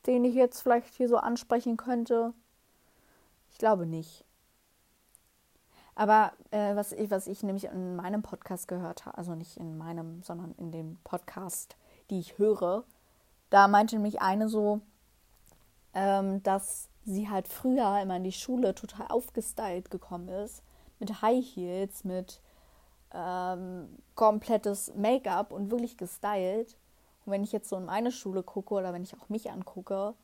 den 0.05 0.23
ich 0.23 0.35
jetzt 0.35 0.61
vielleicht 0.61 0.93
hier 0.93 1.09
so 1.09 1.17
ansprechen 1.17 1.77
könnte? 1.77 2.31
Ich 3.49 3.57
glaube 3.57 3.87
nicht. 3.87 4.23
Aber 5.95 6.33
äh, 6.51 6.75
was, 6.75 6.91
ich, 6.91 7.11
was 7.11 7.27
ich 7.27 7.43
nämlich 7.43 7.65
in 7.65 7.95
meinem 7.95 8.23
Podcast 8.23 8.67
gehört 8.67 9.05
habe, 9.05 9.17
also 9.17 9.35
nicht 9.35 9.57
in 9.57 9.77
meinem, 9.77 10.23
sondern 10.23 10.53
in 10.57 10.71
dem 10.71 10.97
Podcast, 11.03 11.77
die 12.09 12.19
ich 12.19 12.37
höre, 12.37 12.83
da 13.49 13.67
meinte 13.67 13.95
nämlich 13.95 14.21
eine 14.21 14.49
so, 14.49 14.81
ähm, 15.93 16.41
dass 16.41 16.89
sie 17.05 17.29
halt 17.29 17.47
früher 17.47 18.01
immer 18.01 18.17
in 18.17 18.23
die 18.23 18.31
Schule 18.31 18.73
total 18.73 19.07
aufgestylt 19.07 19.91
gekommen 19.91 20.29
ist, 20.29 20.63
mit 20.99 21.21
High 21.21 21.45
Heels, 21.45 22.03
mit 22.03 22.41
ähm, 23.13 23.89
komplettes 24.15 24.93
Make-up 24.95 25.51
und 25.51 25.69
wirklich 25.69 25.97
gestylt. 25.97 26.75
Und 27.25 27.31
wenn 27.31 27.43
ich 27.43 27.51
jetzt 27.51 27.69
so 27.69 27.77
in 27.77 27.85
meine 27.85 28.11
Schule 28.11 28.41
gucke 28.41 28.73
oder 28.73 28.93
wenn 28.93 29.03
ich 29.03 29.15
auch 29.15 29.29
mich 29.29 29.51
angucke, 29.51 30.15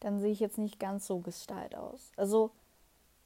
dann 0.00 0.20
sehe 0.20 0.32
ich 0.32 0.40
jetzt 0.40 0.58
nicht 0.58 0.78
ganz 0.78 1.06
so 1.06 1.20
gestylt 1.20 1.74
aus. 1.74 2.12
Also 2.16 2.50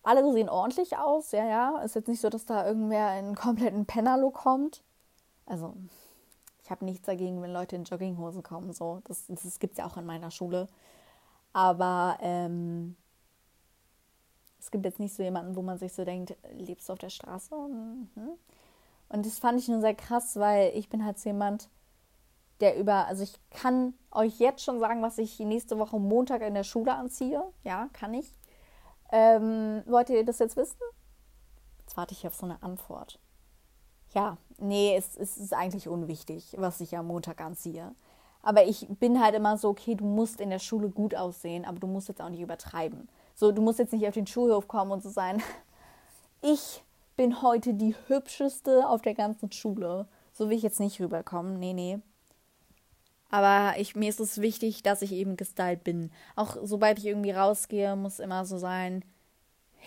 alle 0.02 0.32
sehen 0.32 0.48
ordentlich 0.48 0.96
aus, 0.96 1.32
ja, 1.32 1.44
ja. 1.44 1.78
Ist 1.78 1.94
jetzt 1.94 2.08
nicht 2.08 2.20
so, 2.20 2.28
dass 2.28 2.44
da 2.44 2.66
irgendwer 2.66 3.18
in 3.18 3.26
einen 3.26 3.34
kompletten 3.34 3.86
Pennerlook 3.86 4.34
kommt. 4.34 4.82
Also, 5.46 5.74
ich 6.62 6.70
habe 6.70 6.84
nichts 6.84 7.06
dagegen, 7.06 7.42
wenn 7.42 7.52
Leute 7.52 7.76
in 7.76 7.84
Jogginghosen 7.84 8.42
kommen. 8.42 8.72
So. 8.72 9.00
Das, 9.04 9.26
das 9.28 9.58
gibt 9.58 9.72
es 9.72 9.78
ja 9.78 9.86
auch 9.86 9.96
in 9.96 10.06
meiner 10.06 10.30
Schule. 10.30 10.68
Aber 11.52 12.18
ähm, 12.20 12.96
es 14.58 14.70
gibt 14.70 14.84
jetzt 14.84 15.00
nicht 15.00 15.14
so 15.14 15.22
jemanden, 15.22 15.56
wo 15.56 15.62
man 15.62 15.78
sich 15.78 15.92
so 15.92 16.04
denkt, 16.04 16.36
lebst 16.52 16.88
du 16.88 16.94
auf 16.94 16.98
der 16.98 17.10
Straße? 17.10 17.54
Mhm. 17.54 18.30
Und 19.08 19.26
das 19.26 19.38
fand 19.38 19.58
ich 19.58 19.68
nur 19.68 19.80
sehr 19.80 19.94
krass, 19.94 20.36
weil 20.36 20.72
ich 20.74 20.88
bin 20.88 21.04
halt 21.04 21.18
so 21.18 21.28
jemand, 21.28 21.68
der 22.60 22.78
über, 22.78 23.06
also 23.06 23.24
ich 23.24 23.34
kann 23.50 23.92
euch 24.10 24.38
jetzt 24.38 24.62
schon 24.62 24.78
sagen, 24.78 25.02
was 25.02 25.18
ich 25.18 25.38
nächste 25.40 25.78
Woche 25.78 25.98
Montag 25.98 26.42
in 26.42 26.54
der 26.54 26.64
Schule 26.64 26.94
anziehe. 26.94 27.42
Ja, 27.64 27.88
kann 27.92 28.14
ich. 28.14 28.32
Ähm, 29.12 29.82
wollt 29.86 30.10
ihr 30.10 30.24
das 30.24 30.38
jetzt 30.38 30.56
wissen? 30.56 30.78
Jetzt 31.80 31.96
warte 31.96 32.14
ich 32.14 32.26
auf 32.26 32.34
so 32.34 32.46
eine 32.46 32.62
Antwort. 32.62 33.20
Ja, 34.14 34.38
nee, 34.58 34.96
es, 34.96 35.16
es 35.16 35.36
ist 35.36 35.54
eigentlich 35.54 35.88
unwichtig, 35.88 36.54
was 36.58 36.80
ich 36.80 36.96
am 36.96 37.06
Montag 37.06 37.40
anziehe. 37.40 37.94
Aber 38.42 38.64
ich 38.64 38.88
bin 38.88 39.22
halt 39.22 39.34
immer 39.34 39.56
so, 39.56 39.68
okay, 39.68 39.94
du 39.94 40.04
musst 40.04 40.40
in 40.40 40.50
der 40.50 40.58
Schule 40.58 40.88
gut 40.88 41.14
aussehen, 41.14 41.64
aber 41.64 41.78
du 41.78 41.86
musst 41.86 42.08
jetzt 42.08 42.20
auch 42.20 42.28
nicht 42.28 42.40
übertreiben. 42.40 43.08
So, 43.34 43.52
du 43.52 43.62
musst 43.62 43.78
jetzt 43.78 43.92
nicht 43.92 44.06
auf 44.06 44.14
den 44.14 44.26
Schulhof 44.26 44.66
kommen 44.66 44.90
und 44.90 45.02
so 45.02 45.10
sein. 45.10 45.42
Ich 46.44 46.82
bin 47.14 47.40
heute 47.40 47.72
die 47.72 47.94
hübscheste 48.08 48.88
auf 48.88 49.00
der 49.00 49.14
ganzen 49.14 49.52
Schule. 49.52 50.08
So 50.32 50.48
will 50.48 50.56
ich 50.56 50.64
jetzt 50.64 50.80
nicht 50.80 51.00
rüberkommen. 51.00 51.60
Nee, 51.60 51.72
nee. 51.72 52.00
Aber 53.32 53.80
ich, 53.80 53.96
mir 53.96 54.10
ist 54.10 54.20
es 54.20 54.42
wichtig, 54.42 54.82
dass 54.82 55.00
ich 55.00 55.10
eben 55.10 55.38
gestylt 55.38 55.82
bin. 55.84 56.10
Auch 56.36 56.58
sobald 56.62 56.98
ich 56.98 57.06
irgendwie 57.06 57.30
rausgehe, 57.30 57.96
muss 57.96 58.18
immer 58.20 58.44
so 58.44 58.58
sein, 58.58 59.02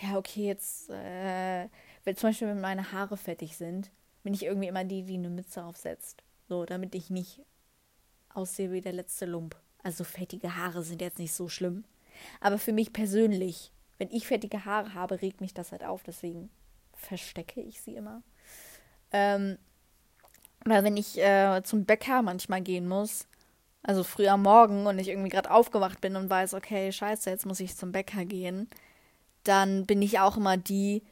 ja, 0.02 0.18
okay, 0.18 0.48
jetzt, 0.48 0.90
äh, 0.90 1.68
wenn 2.02 2.16
zum 2.16 2.30
Beispiel 2.30 2.48
wenn 2.48 2.60
meine 2.60 2.90
Haare 2.90 3.16
fettig 3.16 3.56
sind, 3.56 3.92
bin 4.24 4.34
ich 4.34 4.42
irgendwie 4.42 4.66
immer 4.66 4.82
die, 4.82 5.04
die 5.04 5.14
eine 5.14 5.30
Mütze 5.30 5.62
aufsetzt. 5.62 6.24
So, 6.48 6.64
damit 6.64 6.96
ich 6.96 7.08
nicht 7.08 7.40
aussehe 8.34 8.72
wie 8.72 8.80
der 8.80 8.92
letzte 8.92 9.26
Lump. 9.26 9.54
Also 9.84 10.02
fettige 10.02 10.56
Haare 10.56 10.82
sind 10.82 11.00
jetzt 11.00 11.20
nicht 11.20 11.32
so 11.32 11.48
schlimm. 11.48 11.84
Aber 12.40 12.58
für 12.58 12.72
mich 12.72 12.92
persönlich, 12.92 13.70
wenn 13.98 14.10
ich 14.10 14.26
fettige 14.26 14.64
Haare 14.64 14.92
habe, 14.94 15.22
regt 15.22 15.40
mich 15.40 15.54
das 15.54 15.70
halt 15.70 15.84
auf. 15.84 16.02
Deswegen 16.02 16.50
verstecke 16.94 17.60
ich 17.60 17.80
sie 17.80 17.94
immer. 17.94 18.24
Ähm, 19.12 19.56
oder 20.64 20.82
wenn 20.82 20.96
ich 20.96 21.16
äh, 21.16 21.62
zum 21.62 21.84
Bäcker 21.84 22.22
manchmal 22.22 22.60
gehen 22.60 22.88
muss, 22.88 23.28
also 23.86 24.02
früh 24.02 24.26
am 24.26 24.42
Morgen 24.42 24.86
und 24.86 24.98
ich 24.98 25.08
irgendwie 25.08 25.28
gerade 25.28 25.50
aufgewacht 25.50 26.00
bin 26.00 26.16
und 26.16 26.28
weiß, 26.28 26.54
okay, 26.54 26.90
scheiße, 26.90 27.30
jetzt 27.30 27.46
muss 27.46 27.60
ich 27.60 27.76
zum 27.76 27.92
Bäcker 27.92 28.24
gehen, 28.24 28.68
dann 29.44 29.86
bin 29.86 30.02
ich 30.02 30.18
auch 30.18 30.36
immer 30.36 30.56
die, 30.56 31.04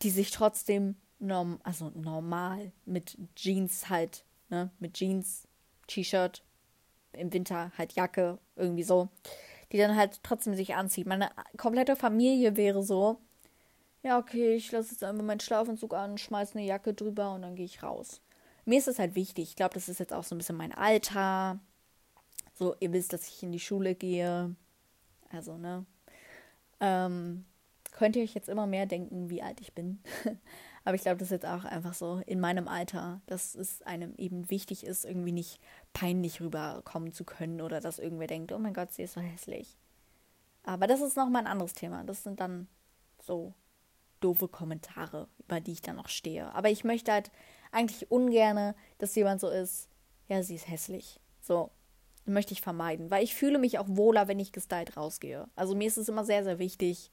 die 0.00 0.08
sich 0.08 0.30
trotzdem 0.30 0.96
norm 1.18 1.60
also 1.64 1.92
normal 1.94 2.72
mit 2.86 3.18
Jeans 3.36 3.90
halt, 3.90 4.24
ne, 4.48 4.70
mit 4.78 4.94
Jeans, 4.94 5.46
T-Shirt, 5.86 6.42
im 7.12 7.30
Winter 7.30 7.70
halt 7.76 7.92
Jacke, 7.92 8.38
irgendwie 8.56 8.84
so, 8.84 9.10
die 9.70 9.76
dann 9.76 9.94
halt 9.94 10.20
trotzdem 10.22 10.54
sich 10.54 10.74
anzieht. 10.74 11.06
Meine 11.06 11.30
komplette 11.58 11.94
Familie 11.94 12.56
wäre 12.56 12.82
so, 12.82 13.18
ja, 14.02 14.18
okay, 14.18 14.54
ich 14.54 14.72
lasse 14.72 14.92
jetzt 14.92 15.04
einfach 15.04 15.22
meinen 15.22 15.40
Schlafanzug 15.40 15.92
an, 15.92 16.16
schmeiß 16.16 16.56
eine 16.56 16.64
Jacke 16.64 16.94
drüber 16.94 17.34
und 17.34 17.42
dann 17.42 17.54
gehe 17.54 17.66
ich 17.66 17.82
raus. 17.82 18.22
Mir 18.64 18.78
ist 18.78 18.88
es 18.88 18.98
halt 18.98 19.14
wichtig. 19.14 19.50
Ich 19.50 19.56
glaube, 19.56 19.74
das 19.74 19.90
ist 19.90 20.00
jetzt 20.00 20.14
auch 20.14 20.24
so 20.24 20.34
ein 20.34 20.38
bisschen 20.38 20.56
mein 20.56 20.72
Alter. 20.72 21.60
So, 22.62 22.76
ihr 22.78 22.92
wisst, 22.92 23.12
dass 23.12 23.26
ich 23.26 23.42
in 23.42 23.50
die 23.50 23.58
Schule 23.58 23.96
gehe. 23.96 24.54
Also, 25.30 25.58
ne? 25.58 25.84
Ähm, 26.78 27.44
könnt 27.90 28.14
ihr 28.14 28.22
euch 28.22 28.34
jetzt 28.34 28.48
immer 28.48 28.68
mehr 28.68 28.86
denken, 28.86 29.30
wie 29.30 29.42
alt 29.42 29.60
ich 29.60 29.72
bin. 29.72 30.00
Aber 30.84 30.94
ich 30.94 31.02
glaube, 31.02 31.16
das 31.16 31.26
ist 31.26 31.32
jetzt 31.32 31.46
auch 31.46 31.64
einfach 31.64 31.92
so 31.92 32.22
in 32.24 32.38
meinem 32.38 32.68
Alter, 32.68 33.20
dass 33.26 33.56
es 33.56 33.82
einem 33.82 34.14
eben 34.14 34.48
wichtig 34.48 34.86
ist, 34.86 35.04
irgendwie 35.04 35.32
nicht 35.32 35.58
peinlich 35.92 36.40
rüberkommen 36.40 37.12
zu 37.12 37.24
können 37.24 37.60
oder 37.60 37.80
dass 37.80 37.98
irgendwer 37.98 38.28
denkt, 38.28 38.52
oh 38.52 38.60
mein 38.60 38.74
Gott, 38.74 38.92
sie 38.92 39.02
ist 39.02 39.14
so 39.14 39.20
hässlich. 39.20 39.76
Aber 40.62 40.86
das 40.86 41.00
ist 41.00 41.16
nochmal 41.16 41.42
ein 41.42 41.50
anderes 41.50 41.72
Thema. 41.72 42.04
Das 42.04 42.22
sind 42.22 42.38
dann 42.38 42.68
so 43.20 43.54
doofe 44.20 44.46
Kommentare, 44.46 45.26
über 45.40 45.58
die 45.58 45.72
ich 45.72 45.82
dann 45.82 45.96
noch 45.96 46.08
stehe. 46.08 46.54
Aber 46.54 46.70
ich 46.70 46.84
möchte 46.84 47.10
halt 47.10 47.32
eigentlich 47.72 48.08
ungern, 48.12 48.72
dass 48.98 49.16
jemand 49.16 49.40
so 49.40 49.48
ist, 49.48 49.88
ja, 50.28 50.44
sie 50.44 50.54
ist 50.54 50.68
hässlich. 50.68 51.18
So, 51.40 51.72
möchte 52.24 52.52
ich 52.52 52.60
vermeiden, 52.60 53.10
weil 53.10 53.24
ich 53.24 53.34
fühle 53.34 53.58
mich 53.58 53.78
auch 53.78 53.86
wohler, 53.88 54.28
wenn 54.28 54.38
ich 54.38 54.52
gestylt 54.52 54.96
rausgehe. 54.96 55.48
Also 55.56 55.74
mir 55.74 55.88
ist 55.88 55.96
es 55.96 56.08
immer 56.08 56.24
sehr, 56.24 56.44
sehr 56.44 56.58
wichtig, 56.58 57.10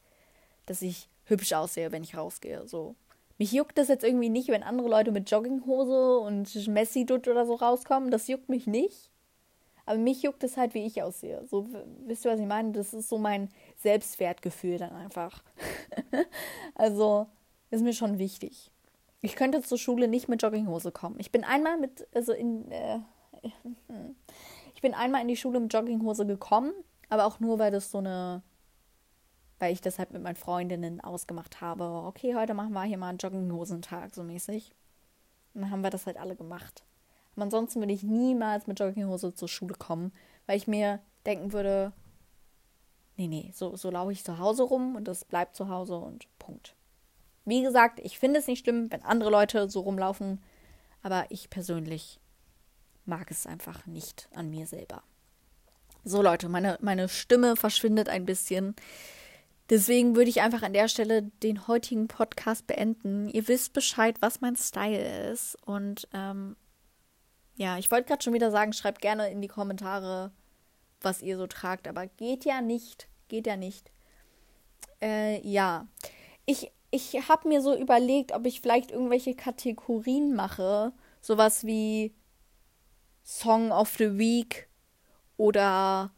dass 0.66 0.82
ich 0.82 1.10
hübsch 1.26 1.54
aussehe, 1.54 1.92
wenn 1.92 2.04
ich 2.04 2.16
rausgehe. 2.16 2.68
So. 2.68 2.96
Mich 3.38 3.52
juckt 3.52 3.78
das 3.78 3.88
jetzt 3.88 4.04
irgendwie 4.04 4.30
nicht, 4.30 4.50
wenn 4.50 4.64
andere 4.64 4.90
Leute 4.90 5.12
mit 5.12 5.32
Jogginghose 5.32 6.20
und 6.20 6.68
Messi-Dutt 6.68 7.28
oder 7.28 7.46
so 7.46 7.56
rauskommen. 7.56 8.12
Das 8.12 8.28
juckt 8.28 8.50
mich 8.50 8.68
nicht. 8.68 9.10
Aber 9.86 9.98
mich 9.98 10.22
juckt 10.22 10.44
es 10.44 10.58
halt, 10.58 10.76
wie 10.76 10.86
ich 10.86 11.02
aussehe. 11.02 11.44
So, 11.48 11.68
wisst 12.06 12.24
ihr, 12.24 12.32
was 12.32 12.40
ich 12.40 12.46
meine? 12.46 12.74
Das 12.74 12.94
ist 12.94 13.10
so 13.10 13.18
mein 13.18 13.50
Selbstwertgefühl 13.78 14.78
dann 14.78 14.92
einfach. 14.92 15.44
also, 16.76 17.26
ist 17.72 17.82
mir 17.82 17.94
schon 17.94 18.20
wichtig. 18.20 18.70
Ich 19.22 19.36
könnte 19.36 19.62
zur 19.62 19.78
Schule 19.78 20.08
nicht 20.08 20.30
mit 20.30 20.44
Jogginghose 20.44 20.92
kommen. 20.92 21.16
Ich 21.20 21.32
bin 21.32 21.44
einmal 21.44 21.78
mit, 21.78 22.08
also 22.14 22.34
in, 22.34 22.70
äh, 22.72 23.00
ich 24.80 24.82
bin 24.82 24.94
einmal 24.94 25.22
in 25.22 25.28
die 25.28 25.36
Schule 25.36 25.60
mit 25.60 25.74
Jogginghose 25.74 26.26
gekommen, 26.26 26.72
aber 27.10 27.26
auch 27.26 27.42
nur, 27.42 27.60
weil 27.60 27.70
das 27.70 27.92
so 27.92 27.98
eine, 27.98 28.42
weil 29.60 29.74
ich 29.74 29.82
das 29.82 30.00
halt 30.00 30.14
mit 30.14 30.24
meinen 30.24 30.38
Freundinnen 30.38 31.02
ausgemacht 31.02 31.60
habe. 31.60 31.84
Okay, 32.06 32.34
heute 32.34 32.54
machen 32.54 32.72
wir 32.72 32.84
hier 32.84 32.98
mal 32.98 33.10
einen 33.10 33.18
Jogginghosentag, 33.18 34.16
so 34.16 34.24
mäßig. 34.24 34.74
Und 35.54 35.64
dann 35.64 35.72
haben 35.72 35.84
wir 35.84 35.90
das 35.90 36.06
halt 36.06 36.16
alle 36.16 36.38
gemacht. 36.38 36.86
Aber 37.36 37.44
ansonsten 37.44 37.82
würde 37.82 37.92
ich 37.92 38.04
niemals 38.04 38.68
mit 38.68 38.80
Jogginghose 38.80 39.34
zur 39.34 39.50
Schule 39.50 39.76
kommen, 39.76 40.14
weil 40.46 40.56
ich 40.56 40.66
mir 40.66 41.02
denken 41.26 41.52
würde, 41.52 41.92
nee, 43.18 43.28
nee, 43.28 43.52
so, 43.54 43.76
so 43.76 43.92
laufe 43.92 44.14
ich 44.14 44.24
zu 44.24 44.38
Hause 44.38 44.64
rum 44.64 44.96
und 44.96 45.10
das 45.10 45.26
bleibt 45.26 45.58
zu 45.58 45.68
Hause 45.68 45.98
und 45.98 46.26
Punkt. 46.40 46.74
Wie 47.44 47.64
gesagt, 47.64 48.00
ich 48.00 48.18
finde 48.18 48.40
es 48.40 48.48
nicht 48.48 48.64
schlimm, 48.64 48.90
wenn 48.94 49.04
andere 49.04 49.30
Leute 49.30 49.70
so 49.70 49.82
rumlaufen, 49.82 50.42
aber 51.04 51.26
ich 51.32 51.50
persönlich 51.50 52.22
mag 53.10 53.32
es 53.32 53.46
einfach 53.46 53.86
nicht 53.86 54.30
an 54.34 54.50
mir 54.50 54.68
selber. 54.68 55.04
So 56.06 56.22
Leute, 56.22 56.48
meine, 56.48 56.78
meine 56.82 57.10
Stimme 57.10 57.56
verschwindet 57.56 58.08
ein 58.08 58.26
bisschen. 58.26 58.76
Deswegen 59.70 60.16
würde 60.16 60.30
ich 60.30 60.42
einfach 60.42 60.64
an 60.64 60.74
der 60.74 60.88
Stelle 60.88 61.24
den 61.44 61.68
heutigen 61.68 62.08
Podcast 62.08 62.66
beenden. 62.66 63.30
Ihr 63.30 63.48
wisst 63.48 63.74
Bescheid, 63.74 64.16
was 64.22 64.42
mein 64.42 64.56
Style 64.56 65.32
ist. 65.32 65.58
Und 65.66 66.08
ähm, 66.14 66.56
ja, 67.56 67.78
ich 67.78 67.92
wollte 67.92 68.08
gerade 68.08 68.24
schon 68.24 68.34
wieder 68.34 68.50
sagen, 68.50 68.74
schreibt 68.74 69.02
gerne 69.02 69.30
in 69.30 69.42
die 69.42 69.48
Kommentare, 69.48 70.32
was 71.02 71.22
ihr 71.22 71.38
so 71.38 71.46
tragt. 71.46 71.88
Aber 71.88 72.08
geht 72.08 72.46
ja 72.46 72.62
nicht. 72.62 73.10
Geht 73.28 73.46
ja 73.46 73.58
nicht. 73.58 73.92
Äh, 75.02 75.46
ja. 75.48 75.86
Ich, 76.46 76.72
ich 76.90 77.30
habe 77.30 77.48
mir 77.48 77.62
so 77.62 77.78
überlegt, 77.78 78.32
ob 78.32 78.48
ich 78.48 78.62
vielleicht 78.62 78.90
irgendwelche 78.90 79.36
Kategorien 79.36 80.36
mache. 80.36 80.94
Sowas 81.22 81.64
wie 81.66 82.16
Song 83.24 83.72
of 83.72 83.96
the 83.98 84.18
Week 84.18 84.68
oder 85.38 86.12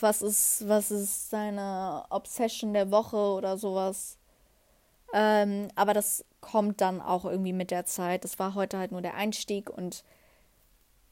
was 0.00 0.22
ist, 0.22 0.68
was 0.68 0.90
ist 0.90 1.30
seine 1.30 2.04
Obsession 2.10 2.72
der 2.72 2.90
Woche 2.90 3.16
oder 3.16 3.58
sowas. 3.58 4.18
Ähm, 5.12 5.68
aber 5.74 5.94
das 5.94 6.24
kommt 6.40 6.80
dann 6.80 7.00
auch 7.00 7.24
irgendwie 7.24 7.52
mit 7.52 7.70
der 7.70 7.84
Zeit. 7.86 8.24
Das 8.24 8.38
war 8.38 8.54
heute 8.54 8.78
halt 8.78 8.92
nur 8.92 9.02
der 9.02 9.14
Einstieg 9.14 9.70
und 9.70 10.04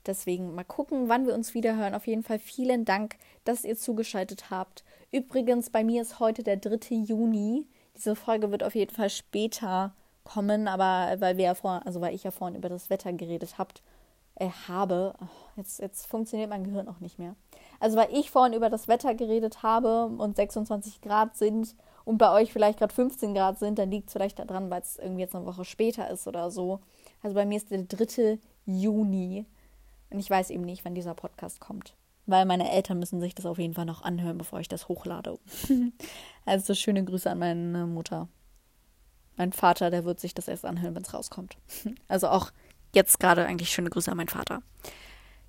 deswegen 0.06 0.54
mal 0.54 0.64
gucken, 0.64 1.08
wann 1.08 1.26
wir 1.26 1.34
uns 1.34 1.54
wieder 1.54 1.76
hören. 1.76 1.94
Auf 1.94 2.06
jeden 2.06 2.22
Fall 2.22 2.38
vielen 2.38 2.84
Dank, 2.84 3.16
dass 3.44 3.64
ihr 3.64 3.76
zugeschaltet 3.76 4.50
habt. 4.50 4.84
Übrigens, 5.12 5.70
bei 5.70 5.84
mir 5.84 6.02
ist 6.02 6.20
heute 6.20 6.42
der 6.42 6.56
3. 6.56 6.96
Juni. 6.96 7.66
Diese 7.96 8.16
Folge 8.16 8.50
wird 8.50 8.64
auf 8.64 8.74
jeden 8.74 8.94
Fall 8.94 9.10
später 9.10 9.94
kommen, 10.24 10.68
aber 10.68 11.20
weil 11.20 11.36
wir 11.36 11.44
ja 11.44 11.54
vor, 11.54 11.82
also 11.84 12.00
weil 12.00 12.14
ich 12.14 12.24
ja 12.24 12.30
vorhin 12.30 12.56
über 12.56 12.68
das 12.68 12.90
Wetter 12.90 13.12
geredet 13.12 13.58
habt, 13.58 13.82
äh, 14.36 14.48
habe. 14.68 15.14
Oh, 15.20 15.26
jetzt, 15.56 15.80
jetzt 15.80 16.06
funktioniert 16.06 16.50
mein 16.50 16.64
Gehirn 16.64 16.88
auch 16.88 17.00
nicht 17.00 17.18
mehr. 17.18 17.36
Also 17.80 17.96
weil 17.96 18.08
ich 18.12 18.30
vorhin 18.30 18.54
über 18.54 18.70
das 18.70 18.88
Wetter 18.88 19.14
geredet 19.14 19.62
habe 19.62 20.06
und 20.06 20.36
26 20.36 21.00
Grad 21.00 21.36
sind 21.36 21.74
und 22.04 22.18
bei 22.18 22.32
euch 22.32 22.52
vielleicht 22.52 22.78
gerade 22.78 22.94
15 22.94 23.34
Grad 23.34 23.58
sind, 23.58 23.78
dann 23.78 23.90
liegt 23.90 24.08
es 24.08 24.12
vielleicht 24.12 24.38
daran, 24.38 24.70
weil 24.70 24.82
es 24.82 24.96
irgendwie 24.96 25.22
jetzt 25.22 25.34
eine 25.34 25.46
Woche 25.46 25.64
später 25.64 26.10
ist 26.10 26.26
oder 26.26 26.50
so. 26.50 26.80
Also 27.22 27.34
bei 27.34 27.46
mir 27.46 27.56
ist 27.56 27.70
der 27.70 27.82
3. 27.82 28.38
Juni 28.66 29.46
und 30.10 30.18
ich 30.18 30.30
weiß 30.30 30.50
eben 30.50 30.64
nicht, 30.64 30.84
wann 30.84 30.94
dieser 30.94 31.14
Podcast 31.14 31.60
kommt. 31.60 31.94
Weil 32.26 32.46
meine 32.46 32.70
Eltern 32.70 32.98
müssen 32.98 33.20
sich 33.20 33.34
das 33.34 33.46
auf 33.46 33.58
jeden 33.58 33.74
Fall 33.74 33.84
noch 33.84 34.02
anhören, 34.02 34.38
bevor 34.38 34.60
ich 34.60 34.68
das 34.68 34.88
hochlade. 34.88 35.38
also 36.46 36.74
schöne 36.74 37.04
Grüße 37.04 37.30
an 37.30 37.38
meine 37.38 37.86
Mutter. 37.86 38.28
Mein 39.36 39.52
Vater, 39.52 39.90
der 39.90 40.04
wird 40.04 40.20
sich 40.20 40.32
das 40.32 40.48
erst 40.48 40.64
anhören, 40.64 40.94
wenn 40.94 41.02
es 41.02 41.12
rauskommt. 41.12 41.56
Also 42.08 42.28
auch 42.28 42.50
jetzt 42.94 43.20
gerade 43.20 43.46
eigentlich 43.46 43.70
schöne 43.70 43.90
Grüße 43.90 44.10
an 44.10 44.16
meinen 44.16 44.28
Vater. 44.28 44.62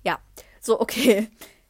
Ja, 0.04 0.18
so, 0.60 0.80
okay. 0.80 1.28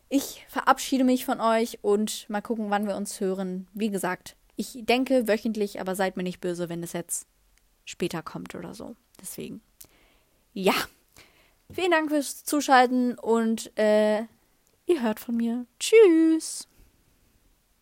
Ich 0.08 0.44
verabschiede 0.48 1.04
mich 1.04 1.24
von 1.24 1.40
euch 1.40 1.78
und 1.82 2.28
mal 2.30 2.40
gucken, 2.40 2.70
wann 2.70 2.86
wir 2.86 2.96
uns 2.96 3.20
hören. 3.20 3.66
Wie 3.72 3.90
gesagt, 3.90 4.36
ich 4.54 4.78
denke 4.84 5.26
wöchentlich, 5.26 5.80
aber 5.80 5.94
seid 5.94 6.16
mir 6.16 6.22
nicht 6.22 6.40
böse, 6.40 6.68
wenn 6.68 6.82
es 6.82 6.92
jetzt 6.92 7.26
später 7.84 8.22
kommt 8.22 8.54
oder 8.54 8.74
so. 8.74 8.94
Deswegen. 9.20 9.60
Ja. 10.52 10.74
Vielen 11.72 11.90
Dank 11.90 12.10
fürs 12.10 12.44
Zuschalten 12.44 13.18
und 13.18 13.76
äh, 13.76 14.20
ihr 14.86 15.02
hört 15.02 15.18
von 15.18 15.36
mir. 15.36 15.66
Tschüss. 15.80 16.68